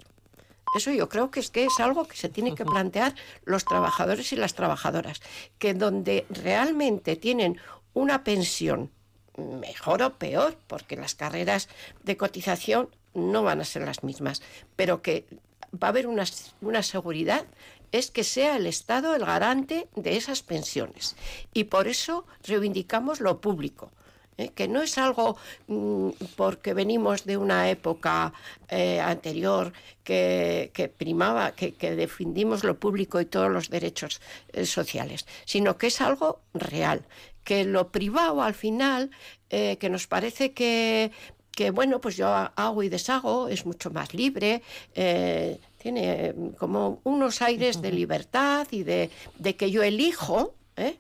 Eso 0.76 0.92
yo 0.92 1.08
creo 1.08 1.32
que 1.32 1.40
es 1.40 1.50
que 1.50 1.64
es 1.64 1.80
algo 1.80 2.06
que 2.06 2.18
se 2.18 2.28
tiene 2.28 2.54
que 2.54 2.66
plantear 2.66 3.16
los 3.46 3.64
trabajadores 3.64 4.34
y 4.34 4.36
las 4.36 4.54
trabajadoras, 4.54 5.22
que 5.58 5.74
donde 5.74 6.26
realmente 6.30 7.16
tienen 7.16 7.58
una 7.94 8.26
pensión 8.26 8.92
mejor 9.38 10.02
o 10.02 10.14
peor, 10.16 10.58
porque 10.68 10.98
las 10.98 11.16
carreras 11.16 11.70
de 12.04 12.18
cotización 12.18 12.90
no 13.14 13.44
van 13.44 13.62
a 13.62 13.66
ser 13.66 13.84
las 13.84 14.04
mismas, 14.04 14.42
pero 14.76 15.02
que 15.02 15.26
va 15.74 15.88
a 15.88 15.90
haber 15.90 16.08
una, 16.08 16.26
una 16.62 16.84
seguridad 16.84 17.46
es 17.92 18.12
que 18.12 18.24
sea 18.24 18.58
el 18.58 18.68
Estado 18.68 19.16
el 19.16 19.26
garante 19.26 19.88
de 19.96 20.18
esas 20.18 20.44
pensiones. 20.44 21.16
Y 21.54 21.66
por 21.66 21.88
eso 21.88 22.26
reivindicamos 22.44 23.22
lo 23.22 23.40
público. 23.40 23.92
¿eh? 24.38 24.50
que 24.50 24.68
no 24.68 24.82
es 24.82 24.98
algo 24.98 25.38
mm, 25.68 26.10
porque 26.36 26.74
venimos 26.74 27.26
de 27.26 27.38
una 27.38 27.70
época 27.70 28.34
eh, 28.70 29.00
anterior 29.00 29.74
que, 30.04 30.72
primaba, 30.98 31.52
que, 31.52 31.74
defendimos 31.96 32.64
lo 32.64 32.80
público 32.80 33.20
y 33.20 33.26
todos 33.26 33.52
los 33.52 33.70
derechos 33.70 34.22
eh, 34.54 34.66
sociales, 34.66 35.26
sino 35.46 35.78
que 35.78 35.88
es 35.88 36.00
algo 36.02 36.40
real, 36.54 37.04
que 37.48 37.64
lo 37.64 37.94
privado 37.94 38.44
al 38.44 38.54
final, 38.54 39.10
eh, 39.50 39.78
que 39.80 39.90
nos 39.90 40.06
parece 40.06 40.52
que, 40.52 41.14
que, 41.54 41.72
bueno, 41.72 42.02
pues 42.02 42.18
yo 42.18 42.28
hago 42.28 42.84
y 42.84 42.90
deshago, 42.90 43.48
es 43.48 43.66
mucho 43.66 43.90
más 43.90 44.14
libre, 44.14 44.62
eh, 44.96 45.58
tiene 45.82 46.36
como 46.58 47.00
unos 47.06 47.42
aires 47.42 47.82
de 47.82 47.94
libertad 47.94 48.68
y 48.72 48.84
de, 48.84 49.10
que 49.58 49.72
yo 49.72 49.82
elijo, 49.82 50.56
¿eh? 50.76 50.98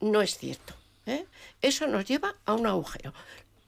no 0.00 0.22
es 0.22 0.38
cierto. 0.38 0.72
¿eh? 1.04 1.24
Eso 1.62 1.88
nos 1.88 2.04
lleva 2.04 2.36
a 2.44 2.54
un 2.54 2.68
agujero. 2.68 3.12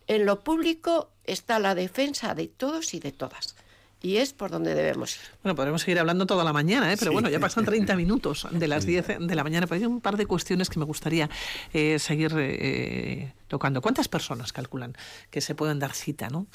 En 0.07 0.25
lo 0.25 0.39
público 0.45 1.11
está 1.25 1.59
la 1.59 1.75
defensa 1.75 2.37
de 2.37 2.47
todos 2.47 2.95
y 2.95 3.01
de 3.01 3.11
todas 3.11 3.57
y 4.03 4.17
es 4.17 4.33
por 4.33 4.51
donde 4.51 4.75
debemos 4.75 5.17
ir. 5.17 5.23
Bueno, 5.43 5.55
podremos 5.55 5.83
seguir 5.83 5.99
hablando 5.99 6.27
toda 6.27 6.43
la 6.45 6.53
mañana, 6.53 6.93
¿eh? 6.93 6.97
pero 6.99 7.13
bueno, 7.13 7.29
ya 7.29 7.39
pasan 7.39 7.65
30 7.65 7.97
minutos 7.97 8.47
de 8.51 8.69
las 8.69 8.87
10 8.87 9.19
de 9.21 9.35
la 9.35 9.45
mañana, 9.45 9.67
pero 9.67 9.81
hay 9.81 9.87
un 9.87 10.01
par 10.01 10.17
de 10.17 10.27
cuestiones 10.27 10.71
que 10.71 10.79
me 10.79 10.85
gustaría 10.85 11.29
eh, 11.73 11.99
seguir 11.99 12.35
eh, 12.39 13.33
tocando. 13.49 13.83
¿Cuántas 13.83 14.09
personas 14.09 14.53
calculan 14.53 14.97
que 15.31 15.41
se 15.41 15.55
pueden 15.55 15.79
dar 15.79 15.93
cita 15.93 16.29
¿no? 16.29 16.47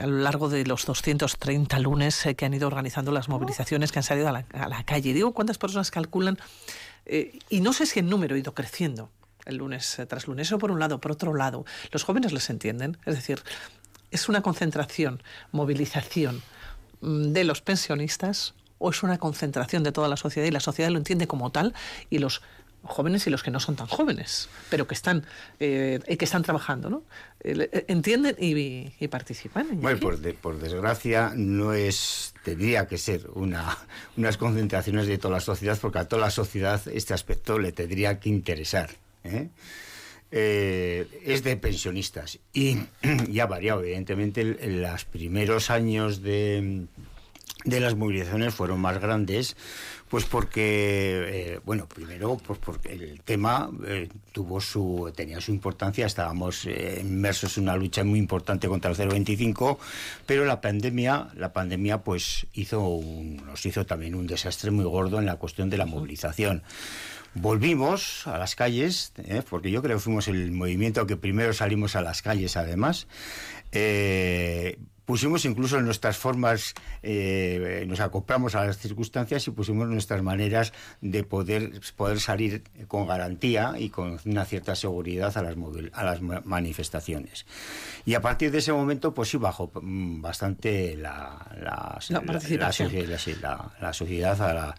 a 0.00 0.06
lo 0.06 0.18
largo 0.18 0.48
de 0.48 0.64
los 0.64 0.86
230 0.86 1.78
lunes 1.80 2.26
que 2.36 2.44
han 2.46 2.54
ido 2.54 2.66
organizando 2.66 3.12
las 3.12 3.28
movilizaciones 3.28 3.92
que 3.92 3.98
han 3.98 4.04
salido 4.04 4.28
a 4.28 4.32
la, 4.32 4.46
a 4.52 4.68
la 4.68 4.82
calle? 4.84 5.12
Digo, 5.12 5.32
¿cuántas 5.32 5.58
personas 5.58 5.90
calculan? 5.90 6.38
y 7.48 7.60
no 7.62 7.72
sé 7.72 7.86
si 7.86 8.00
el 8.00 8.10
número 8.10 8.34
ha 8.34 8.38
ido 8.38 8.52
creciendo 8.52 9.10
el 9.46 9.56
lunes 9.56 9.96
tras 10.08 10.26
lunes. 10.26 10.46
Eso 10.46 10.58
por 10.58 10.70
un 10.70 10.78
lado. 10.78 11.00
Por 11.00 11.12
otro 11.12 11.32
lado, 11.32 11.64
los 11.90 12.04
jóvenes 12.04 12.32
les 12.32 12.50
entienden. 12.50 12.98
Es 13.06 13.14
decir, 13.14 13.42
es 14.10 14.28
una 14.28 14.42
concentración, 14.42 15.22
movilización 15.50 16.42
de 17.00 17.44
los 17.44 17.60
pensionistas 17.60 18.54
o 18.78 18.90
es 18.90 19.02
una 19.02 19.18
concentración 19.18 19.82
de 19.82 19.92
toda 19.92 20.08
la 20.08 20.16
sociedad 20.16 20.46
y 20.46 20.50
la 20.50 20.60
sociedad 20.60 20.90
lo 20.90 20.98
entiende 20.98 21.26
como 21.26 21.50
tal 21.50 21.74
y 22.10 22.18
los 22.18 22.42
jóvenes 22.82 23.26
y 23.26 23.30
los 23.30 23.42
que 23.42 23.50
no 23.50 23.60
son 23.60 23.76
tan 23.76 23.86
jóvenes, 23.86 24.48
pero 24.70 24.86
que 24.86 24.94
están 24.94 25.26
eh, 25.60 26.00
que 26.18 26.24
están 26.24 26.42
trabajando, 26.42 26.88
¿no? 26.88 27.02
Eh, 27.40 27.68
eh, 27.72 27.84
entienden 27.88 28.36
y, 28.38 29.08
participan. 29.08 29.80
Bueno, 29.80 30.00
por, 30.00 30.34
por, 30.36 30.58
desgracia 30.58 31.32
no 31.34 31.72
es 31.72 32.34
tendría 32.44 32.86
que 32.86 32.98
ser 32.98 33.28
una 33.34 33.76
unas 34.16 34.36
concentraciones 34.36 35.06
de 35.06 35.18
toda 35.18 35.34
la 35.34 35.40
sociedad 35.40 35.78
porque 35.80 35.98
a 35.98 36.08
toda 36.08 36.22
la 36.22 36.30
sociedad 36.30 36.80
este 36.88 37.14
aspecto 37.14 37.58
le 37.58 37.72
tendría 37.72 38.20
que 38.20 38.28
interesar. 38.28 38.90
Es 40.30 41.42
de 41.42 41.56
pensionistas 41.56 42.38
y, 42.52 42.78
ya 43.30 43.44
ha 43.44 43.46
variado, 43.46 43.82
evidentemente, 43.82 44.40
en 44.40 44.82
los 44.82 45.04
primeros 45.04 45.70
años 45.70 46.22
de, 46.22 46.86
de 47.64 47.80
las 47.80 47.96
movilizaciones 47.96 48.54
fueron 48.54 48.80
más 48.80 48.98
grandes, 48.98 49.56
pues 50.08 50.24
porque, 50.24 51.52
eh, 51.54 51.60
bueno, 51.64 51.86
primero, 51.86 52.38
pues 52.38 52.58
porque 52.58 52.92
el 52.92 53.20
tema 53.22 53.70
eh, 53.86 54.08
tuvo 54.32 54.60
su, 54.60 55.12
tenía 55.14 55.40
su 55.40 55.50
importancia, 55.50 56.06
estábamos 56.06 56.64
eh, 56.66 56.98
inmersos 57.02 57.58
en 57.58 57.64
una 57.64 57.76
lucha 57.76 58.04
muy 58.04 58.18
importante 58.18 58.68
contra 58.68 58.90
el 58.90 58.96
025, 58.96 59.78
pero 60.24 60.44
la 60.44 60.60
pandemia, 60.60 61.28
la 61.34 61.52
pandemia, 61.52 61.98
pues 61.98 62.46
hizo 62.54 63.00
nos 63.44 63.66
hizo 63.66 63.84
también 63.84 64.14
un 64.14 64.26
desastre 64.26 64.70
muy 64.70 64.84
gordo 64.84 65.18
en 65.18 65.26
la 65.26 65.36
cuestión 65.36 65.68
de 65.68 65.78
la 65.78 65.86
movilización. 65.86 66.62
Volvimos 67.34 68.26
a 68.26 68.38
las 68.38 68.54
calles, 68.54 69.12
porque 69.48 69.70
yo 69.70 69.82
creo 69.82 69.96
que 69.96 70.02
fuimos 70.02 70.28
el 70.28 70.50
movimiento 70.52 71.06
que 71.06 71.16
primero 71.16 71.52
salimos 71.52 71.94
a 71.96 72.02
las 72.02 72.22
calles, 72.22 72.56
además. 72.56 73.06
Eh, 73.72 74.78
pusimos 75.08 75.46
incluso 75.46 75.80
nuestras 75.80 76.18
formas, 76.18 76.74
eh, 77.02 77.86
nos 77.88 78.00
acoplamos 78.00 78.54
a 78.54 78.66
las 78.66 78.76
circunstancias 78.76 79.48
y 79.48 79.50
pusimos 79.52 79.88
nuestras 79.88 80.22
maneras 80.22 80.74
de 81.00 81.24
poder, 81.24 81.80
poder 81.96 82.20
salir 82.20 82.62
con 82.88 83.06
garantía 83.06 83.72
y 83.78 83.88
con 83.88 84.20
una 84.26 84.44
cierta 84.44 84.74
seguridad 84.76 85.34
a 85.38 85.42
las, 85.42 85.56
a 85.94 86.04
las 86.04 86.20
manifestaciones. 86.20 87.46
Y 88.04 88.14
a 88.14 88.20
partir 88.20 88.50
de 88.50 88.58
ese 88.58 88.70
momento, 88.70 89.14
pues 89.14 89.30
sí 89.30 89.38
bajó 89.38 89.70
mm, 89.80 90.20
bastante 90.20 90.94
la, 90.94 91.56
la, 91.58 91.98
la, 93.80 93.92
sociedad 93.94 94.42
a, 94.42 94.74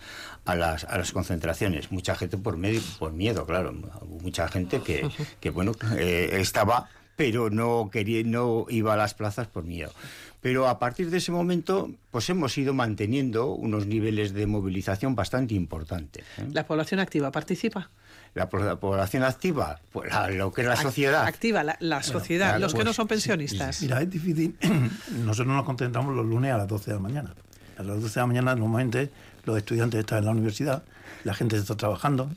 a, 0.51 0.55
las, 0.55 0.83
a 0.83 0.97
las 0.97 1.11
concentraciones. 1.11 1.91
Mucha 1.91 2.15
gente 2.15 2.37
por, 2.37 2.57
medio, 2.57 2.81
por 2.97 3.13
miedo, 3.13 3.45
claro. 3.45 3.73
Mucha 4.21 4.47
gente 4.47 4.81
que, 4.81 5.09
que 5.39 5.49
bueno, 5.49 5.73
eh, 5.97 6.29
estaba 6.33 6.89
pero 7.19 7.49
no 7.49 7.89
quería, 7.91 8.23
no 8.23 8.65
iba 8.69 8.93
a 8.93 8.95
las 8.95 9.13
plazas 9.13 9.45
por 9.45 9.65
miedo. 9.65 9.91
Pero 10.39 10.69
a 10.69 10.79
partir 10.79 11.09
de 11.09 11.17
ese 11.17 11.33
momento, 11.33 11.91
pues 12.11 12.29
hemos 12.29 12.57
ido 12.57 12.73
manteniendo 12.73 13.47
unos 13.47 13.87
niveles 13.87 14.33
de 14.33 14.47
movilización 14.47 15.15
bastante 15.15 15.53
importantes. 15.53 16.23
¿eh? 16.37 16.47
¿La 16.53 16.65
población 16.65 17.01
activa 17.01 17.29
participa? 17.29 17.89
La, 18.35 18.47
población 18.47 19.23
activa, 19.23 19.81
pues 19.91 20.13
lo 20.33 20.53
que 20.53 20.61
es 20.61 20.67
la 20.67 20.77
sociedad. 20.77 21.25
Activa, 21.25 21.61
la, 21.81 22.03
sociedad, 22.03 22.57
los 22.57 22.71
que 22.71 22.79
no 22.79 22.85
pues, 22.85 22.95
son 22.95 23.07
pensionistas. 23.09 23.81
Mira, 23.81 24.01
es 24.01 24.09
difícil. 24.09 24.55
Nosotros 25.25 25.53
nos 25.53 25.65
concentramos 25.65 26.15
los 26.15 26.25
lunes 26.25 26.53
a 26.53 26.57
las 26.59 26.69
12 26.69 26.91
de 26.91 26.95
la 26.95 27.01
mañana. 27.01 27.33
A 27.77 27.83
las 27.83 28.01
12 28.01 28.13
de 28.13 28.21
la 28.21 28.27
mañana, 28.27 28.55
normalmente, 28.55 29.11
los 29.45 29.57
estudiantes 29.57 29.99
están 29.99 30.19
en 30.19 30.25
la 30.25 30.31
universidad, 30.31 30.83
la 31.23 31.33
gente 31.33 31.57
está 31.57 31.75
trabajando. 31.75 32.29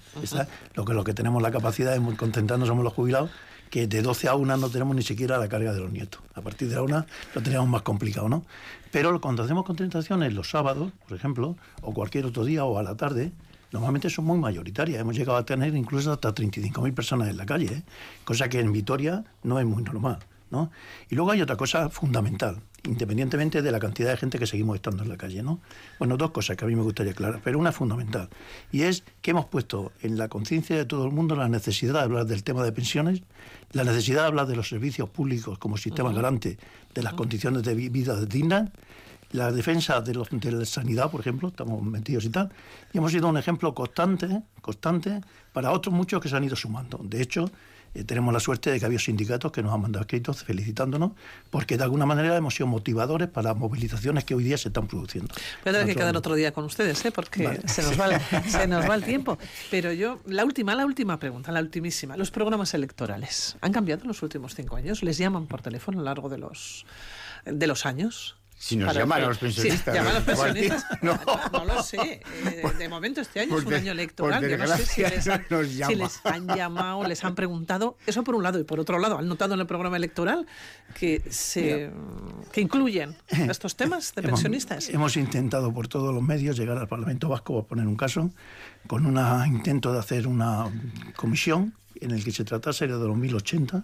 Lo, 0.75 0.85
que, 0.85 0.95
lo 0.95 1.05
que 1.05 1.15
tenemos 1.15 1.43
la 1.43 1.51
capacidad 1.51 1.93
de 1.97 2.17
concentrarnos 2.17 2.69
somos 2.69 2.85
los 2.85 2.93
jubilados 2.93 3.31
que 3.71 3.87
de 3.87 4.03
12 4.03 4.29
a 4.29 4.35
1 4.35 4.57
no 4.59 4.69
tenemos 4.69 4.95
ni 4.95 5.03
siquiera 5.03 5.39
la 5.39 5.49
carga 5.49 5.73
de 5.73 5.81
los 5.81 5.91
nietos. 5.91 6.21
A 6.35 6.43
partir 6.43 6.69
de 6.69 6.75
la 6.75 6.83
1 6.83 7.07
lo 7.35 7.43
tenemos 7.43 7.67
más 7.67 7.81
complicado, 7.81 8.29
¿no? 8.29 8.45
Pero 8.91 9.19
cuando 9.19 9.43
hacemos 9.43 9.65
concentraciones 9.65 10.35
los 10.35 10.51
sábados, 10.51 10.93
por 11.09 11.17
ejemplo, 11.17 11.57
o 11.81 11.95
cualquier 11.95 12.27
otro 12.27 12.45
día 12.45 12.65
o 12.65 12.79
a 12.79 12.83
la 12.83 12.97
tarde, 12.99 13.33
normalmente 13.73 14.11
son 14.11 14.27
muy 14.27 14.39
mayoritarias. 14.39 15.01
Hemos 15.01 15.17
llegado 15.17 15.39
a 15.39 15.47
tener 15.47 15.75
incluso 15.75 16.13
hasta 16.13 16.35
35.000 16.35 16.95
personas 16.95 17.31
en 17.31 17.39
la 17.39 17.47
calle, 17.47 17.67
¿eh? 17.73 17.83
cosa 18.25 18.51
que 18.51 18.61
en 18.61 18.73
Vitoria 18.73 19.25
no 19.43 19.59
es 19.59 19.65
muy 19.65 19.83
normal. 19.83 20.19
¿no? 20.51 20.71
Y 21.09 21.15
luego 21.15 21.31
hay 21.31 21.41
otra 21.41 21.57
cosa 21.57 21.89
fundamental, 21.89 22.61
independientemente 22.85 23.63
de 23.63 23.71
la 23.71 23.79
cantidad 23.79 24.11
de 24.11 24.17
gente 24.17 24.39
que 24.39 24.47
seguimos 24.47 24.77
estando 24.77 25.03
en 25.03 25.09
la 25.09 25.17
calle. 25.17 25.43
¿no? 25.43 25.61
Bueno, 25.99 26.17
dos 26.17 26.31
cosas 26.31 26.57
que 26.57 26.65
a 26.65 26.69
mí 26.69 26.75
me 26.75 26.83
gustaría 26.83 27.13
aclarar, 27.13 27.41
pero 27.43 27.59
una 27.59 27.73
fundamental, 27.73 28.29
y 28.71 28.83
es 28.83 29.05
que 29.21 29.31
hemos 29.31 29.47
puesto 29.47 29.93
en 30.03 30.19
la 30.19 30.29
conciencia 30.29 30.77
de 30.77 30.85
todo 30.85 31.07
el 31.07 31.13
mundo 31.13 31.37
la 31.37 31.49
necesidad 31.49 31.95
de 31.95 32.01
hablar 32.01 32.27
del 32.27 32.43
tema 32.43 32.65
de 32.65 32.73
pensiones, 32.73 33.23
la 33.73 33.85
necesidad 33.85 34.23
de 34.23 34.27
hablar 34.29 34.47
de 34.47 34.57
los 34.57 34.69
servicios 34.69 35.09
públicos 35.09 35.59
como 35.59 35.77
sistema 35.77 36.13
garante 36.13 36.59
de 36.95 37.03
las 37.03 37.15
condiciones 37.15 37.63
de 37.63 37.75
vida 37.75 38.25
dignas, 38.25 38.71
la 39.33 39.51
defensa 39.51 40.01
de, 40.03 40.15
los, 40.15 40.29
de 40.31 40.53
la 40.53 40.65
sanidad, 40.67 41.11
por 41.11 41.21
ejemplo, 41.21 41.49
estamos 41.49 41.83
metidos 41.83 42.25
y 42.27 42.29
tal, 42.29 42.51
y 42.93 42.99
hemos 42.99 43.13
sido 43.13 43.29
un 43.29 43.39
ejemplo 43.39 43.75
constante, 43.75 44.43
constante 44.61 45.23
para 45.55 45.71
otros 45.71 45.95
muchos 45.95 46.21
que 46.21 46.29
se 46.29 46.37
han 46.37 46.45
ido 46.45 46.55
sumando. 46.55 47.01
De 47.03 47.23
hecho, 47.23 47.51
eh, 47.95 48.05
tenemos 48.05 48.33
la 48.33 48.41
suerte 48.41 48.71
de 48.71 48.81
que 48.81 48.87
había 48.87 48.99
sindicatos 48.99 49.53
que 49.53 49.63
nos 49.63 49.73
han 49.73 49.81
mandado 49.81 50.03
escritos 50.03 50.45
felicitándonos 50.45 51.13
porque 51.51 51.77
de 51.77 51.85
alguna 51.85 52.07
manera 52.07 52.37
hemos 52.37 52.55
sido 52.55 52.67
motivadores 52.67 53.29
para 53.29 53.51
las 53.51 53.59
movilizaciones 53.59 54.25
que 54.25 54.35
hoy 54.35 54.45
día 54.45 54.57
se 54.59 54.69
están 54.69 54.87
produciendo. 54.87 55.35
Voy 55.65 55.71
a 55.71 55.73
tener 55.73 55.87
que 55.87 55.95
quedar 55.95 56.17
otro 56.17 56.35
día 56.35 56.53
con 56.53 56.65
ustedes, 56.65 57.05
¿eh? 57.05 57.13
porque 57.13 57.61
se, 57.67 57.83
nos 57.83 57.99
va, 57.99 58.19
se 58.49 58.67
nos 58.67 58.89
va 58.89 58.95
el 58.95 59.05
tiempo. 59.05 59.39
Pero 59.71 59.93
yo, 59.93 60.21
la 60.27 60.45
última, 60.45 60.75
la 60.75 60.87
última 60.87 61.19
pregunta, 61.19 61.53
la 61.53 61.61
ultimísima. 61.61 62.17
Los 62.17 62.31
programas 62.31 62.75
electorales 62.75 63.57
han 63.61 63.73
cambiado 63.73 64.03
en 64.03 64.09
los 64.09 64.23
últimos 64.23 64.55
cinco 64.55 64.77
años. 64.77 65.03
¿Les 65.03 65.19
llaman 65.19 65.47
por 65.47 65.63
teléfono 65.63 65.99
a 65.99 66.03
lo 66.03 66.05
largo 66.05 66.29
de 66.29 66.39
los, 66.39 66.87
de 67.45 67.67
los 67.67 67.87
años? 67.87 68.37
Si 68.63 68.77
nos 68.77 68.95
llaman 68.95 69.25
a 69.25 69.27
los 69.27 69.39
pensionistas. 69.39 69.93
llaman 69.93 70.13
a 70.13 70.15
los 70.21 70.23
pensionistas. 70.23 70.85
No. 71.03 71.19
no. 71.53 71.65
lo 71.65 71.83
sé. 71.83 72.23
Eh, 72.45 72.63
de 72.79 72.89
momento 72.89 73.21
este 73.21 73.41
año 73.41 73.59
es 73.59 73.65
un 73.65 73.75
año 73.75 73.91
electoral. 73.91 74.49
Yo 74.49 74.57
no 74.57 74.69
sé 74.69 74.87
si 74.87 75.03
les, 75.03 75.27
han, 75.27 75.45
si 75.49 75.95
les, 75.97 76.21
han, 76.25 76.47
llamado, 76.47 77.03
les 77.03 77.25
han 77.25 77.35
preguntado. 77.35 77.97
Eso 78.07 78.23
por 78.23 78.37
un 78.37 78.45
lado. 78.45 78.61
Y 78.61 78.65
por 78.65 78.79
otro 78.79 79.01
lado, 79.01 79.19
han 79.19 79.27
notado 79.27 79.55
en 79.55 79.61
el 79.61 79.67
programa 79.67 79.97
electoral 79.97 80.47
que, 80.95 81.25
se, 81.29 81.91
que 82.53 82.61
incluyen 82.61 83.17
estos 83.27 83.75
temas 83.75 84.15
de 84.15 84.23
pensionistas. 84.31 84.89
Hemos, 84.91 85.17
intentado 85.17 85.75
por 85.75 85.89
todos 85.89 86.15
los 86.15 86.23
medios 86.23 86.57
llegar 86.57 86.79
al 86.79 86.87
Parlamento 86.87 87.29
Vasco, 87.29 87.55
por 87.55 87.67
poner 87.67 87.89
un 87.89 87.97
caso, 87.97 88.31
con 88.87 89.07
un 89.07 89.19
intento 89.45 89.93
de 89.93 89.99
hacer 89.99 90.29
una 90.29 90.67
comisión 91.17 91.75
en 92.01 92.13
el 92.13 92.23
que 92.23 92.31
se 92.31 92.45
tratase 92.45 92.87
de 92.87 92.93
2080 92.93 93.83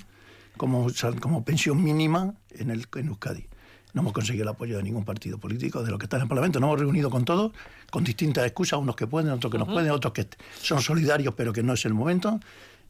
como, 0.57 0.87
como 1.19 1.45
pensión 1.45 1.83
mínima 1.83 2.35
en, 2.51 2.71
el, 2.71 2.87
en 2.95 3.09
Euskadi 3.09 3.49
no 3.95 4.03
hemos 4.03 4.13
conseguido 4.13 4.43
el 4.43 4.49
apoyo 4.49 4.77
de 4.77 4.83
ningún 4.83 5.05
partido 5.05 5.39
político 5.39 5.83
de 5.83 5.91
lo 5.91 5.99
que 5.99 6.07
está 6.07 6.17
en 6.17 6.25
el 6.25 6.29
Parlamento. 6.29 6.61
Nos 6.61 6.69
hemos 6.69 6.81
reunido 6.81 7.11
con 7.11 7.25
todos, 7.25 7.53
con 7.91 8.05
distintas 8.05 8.45
excusas, 8.45 8.79
unos 8.79 8.97
que 8.97 9.07
pueden, 9.07 9.31
otros 9.31 9.51
que 9.51 9.59
no 9.59 9.67
pueden, 9.67 9.91
otros 9.91 10.13
que 10.13 10.27
son 10.61 10.83
solidarios, 10.83 11.35
pero 11.35 11.53
que 11.53 11.63
no 11.63 11.73
es 11.73 11.85
el 11.85 11.95
momento. 11.95 12.41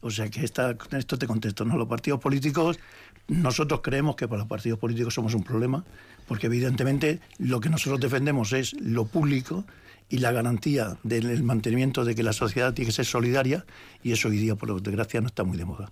O 0.01 0.09
sea 0.09 0.29
que 0.29 0.43
esta, 0.45 0.77
esto 0.91 1.17
te 1.17 1.27
contesto, 1.27 1.65
¿no? 1.65 1.77
Los 1.77 1.87
partidos 1.87 2.19
políticos, 2.19 2.79
nosotros 3.27 3.81
creemos 3.83 4.15
que 4.15 4.27
para 4.27 4.39
los 4.39 4.47
partidos 4.47 4.79
políticos 4.79 5.13
somos 5.13 5.33
un 5.33 5.43
problema, 5.43 5.83
porque 6.27 6.47
evidentemente 6.47 7.19
lo 7.37 7.59
que 7.59 7.69
nosotros 7.69 7.99
defendemos 7.99 8.53
es 8.53 8.73
lo 8.79 9.05
público 9.05 9.65
y 10.09 10.19
la 10.19 10.31
garantía 10.31 10.97
del 11.03 11.43
mantenimiento 11.43 12.05
de 12.05 12.15
que 12.15 12.23
la 12.23 12.33
sociedad 12.33 12.73
tiene 12.73 12.87
que 12.87 12.93
ser 12.93 13.05
solidaria, 13.05 13.65
y 14.01 14.11
eso 14.11 14.29
hoy 14.29 14.37
día, 14.37 14.55
por 14.55 14.81
desgracia, 14.81 15.21
no 15.21 15.27
está 15.27 15.43
muy 15.43 15.57
de 15.57 15.65
moda. 15.65 15.91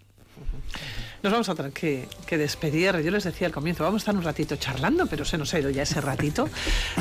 Nos 1.23 1.31
vamos 1.31 1.49
a 1.49 1.55
tener 1.55 1.71
que, 1.71 2.07
despedir. 2.29 2.97
Yo 3.01 3.11
les 3.11 3.23
decía 3.23 3.47
al 3.47 3.53
comienzo, 3.53 3.83
vamos 3.83 4.01
a 4.01 4.03
estar 4.03 4.15
un 4.15 4.23
ratito 4.23 4.55
charlando, 4.55 5.07
pero 5.07 5.25
se 5.25 5.37
nos 5.37 5.53
ha 5.53 5.59
ido 5.59 5.69
ya 5.69 5.83
ese 5.83 6.01
ratito. 6.01 6.49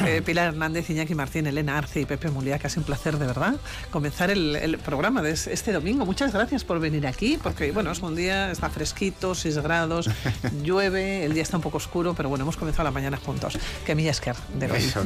Eh, 0.07 0.23
Pilar 0.25 0.49
Hernández, 0.49 0.89
Iñaki 0.91 1.15
Martín, 1.15 1.47
Elena 1.47 1.79
Arce 1.79 2.01
y 2.01 2.05
Pepe 2.05 2.31
Mulia, 2.31 2.59
casi 2.59 2.79
un 2.79 2.85
placer 2.85 3.19
de 3.19 3.27
verdad 3.27 3.57
comenzar 3.91 4.31
el, 4.31 4.79
programa 4.85 5.23
de 5.23 5.33
este 5.33 5.73
domingo. 5.73 6.05
Muchas 6.05 6.33
gracias 6.33 6.65
por 6.65 6.79
venir 6.79 7.07
aquí, 7.07 7.39
porque 7.43 7.73
bueno, 7.73 7.91
es 7.91 8.01
un 8.01 8.15
día, 8.15 8.51
está 8.53 8.69
fresquito, 8.69 9.35
6 9.35 9.59
grados, 9.59 10.09
llueve, 10.63 11.25
el 11.25 11.35
día 11.35 11.43
está 11.43 11.57
un 11.57 11.63
poco 11.63 11.79
oscuro, 11.79 12.15
pero 12.15 12.29
bueno, 12.29 12.45
hemos 12.45 12.57
comenzado 12.57 12.85
la 12.85 12.91
mañana 12.91 13.17
juntos. 13.17 13.59
Que 13.85 13.95
mi 13.95 14.05
de 14.05 14.71
hoy. 14.71 14.79
Eso, 14.79 15.01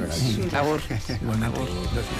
Agur. 0.52 0.80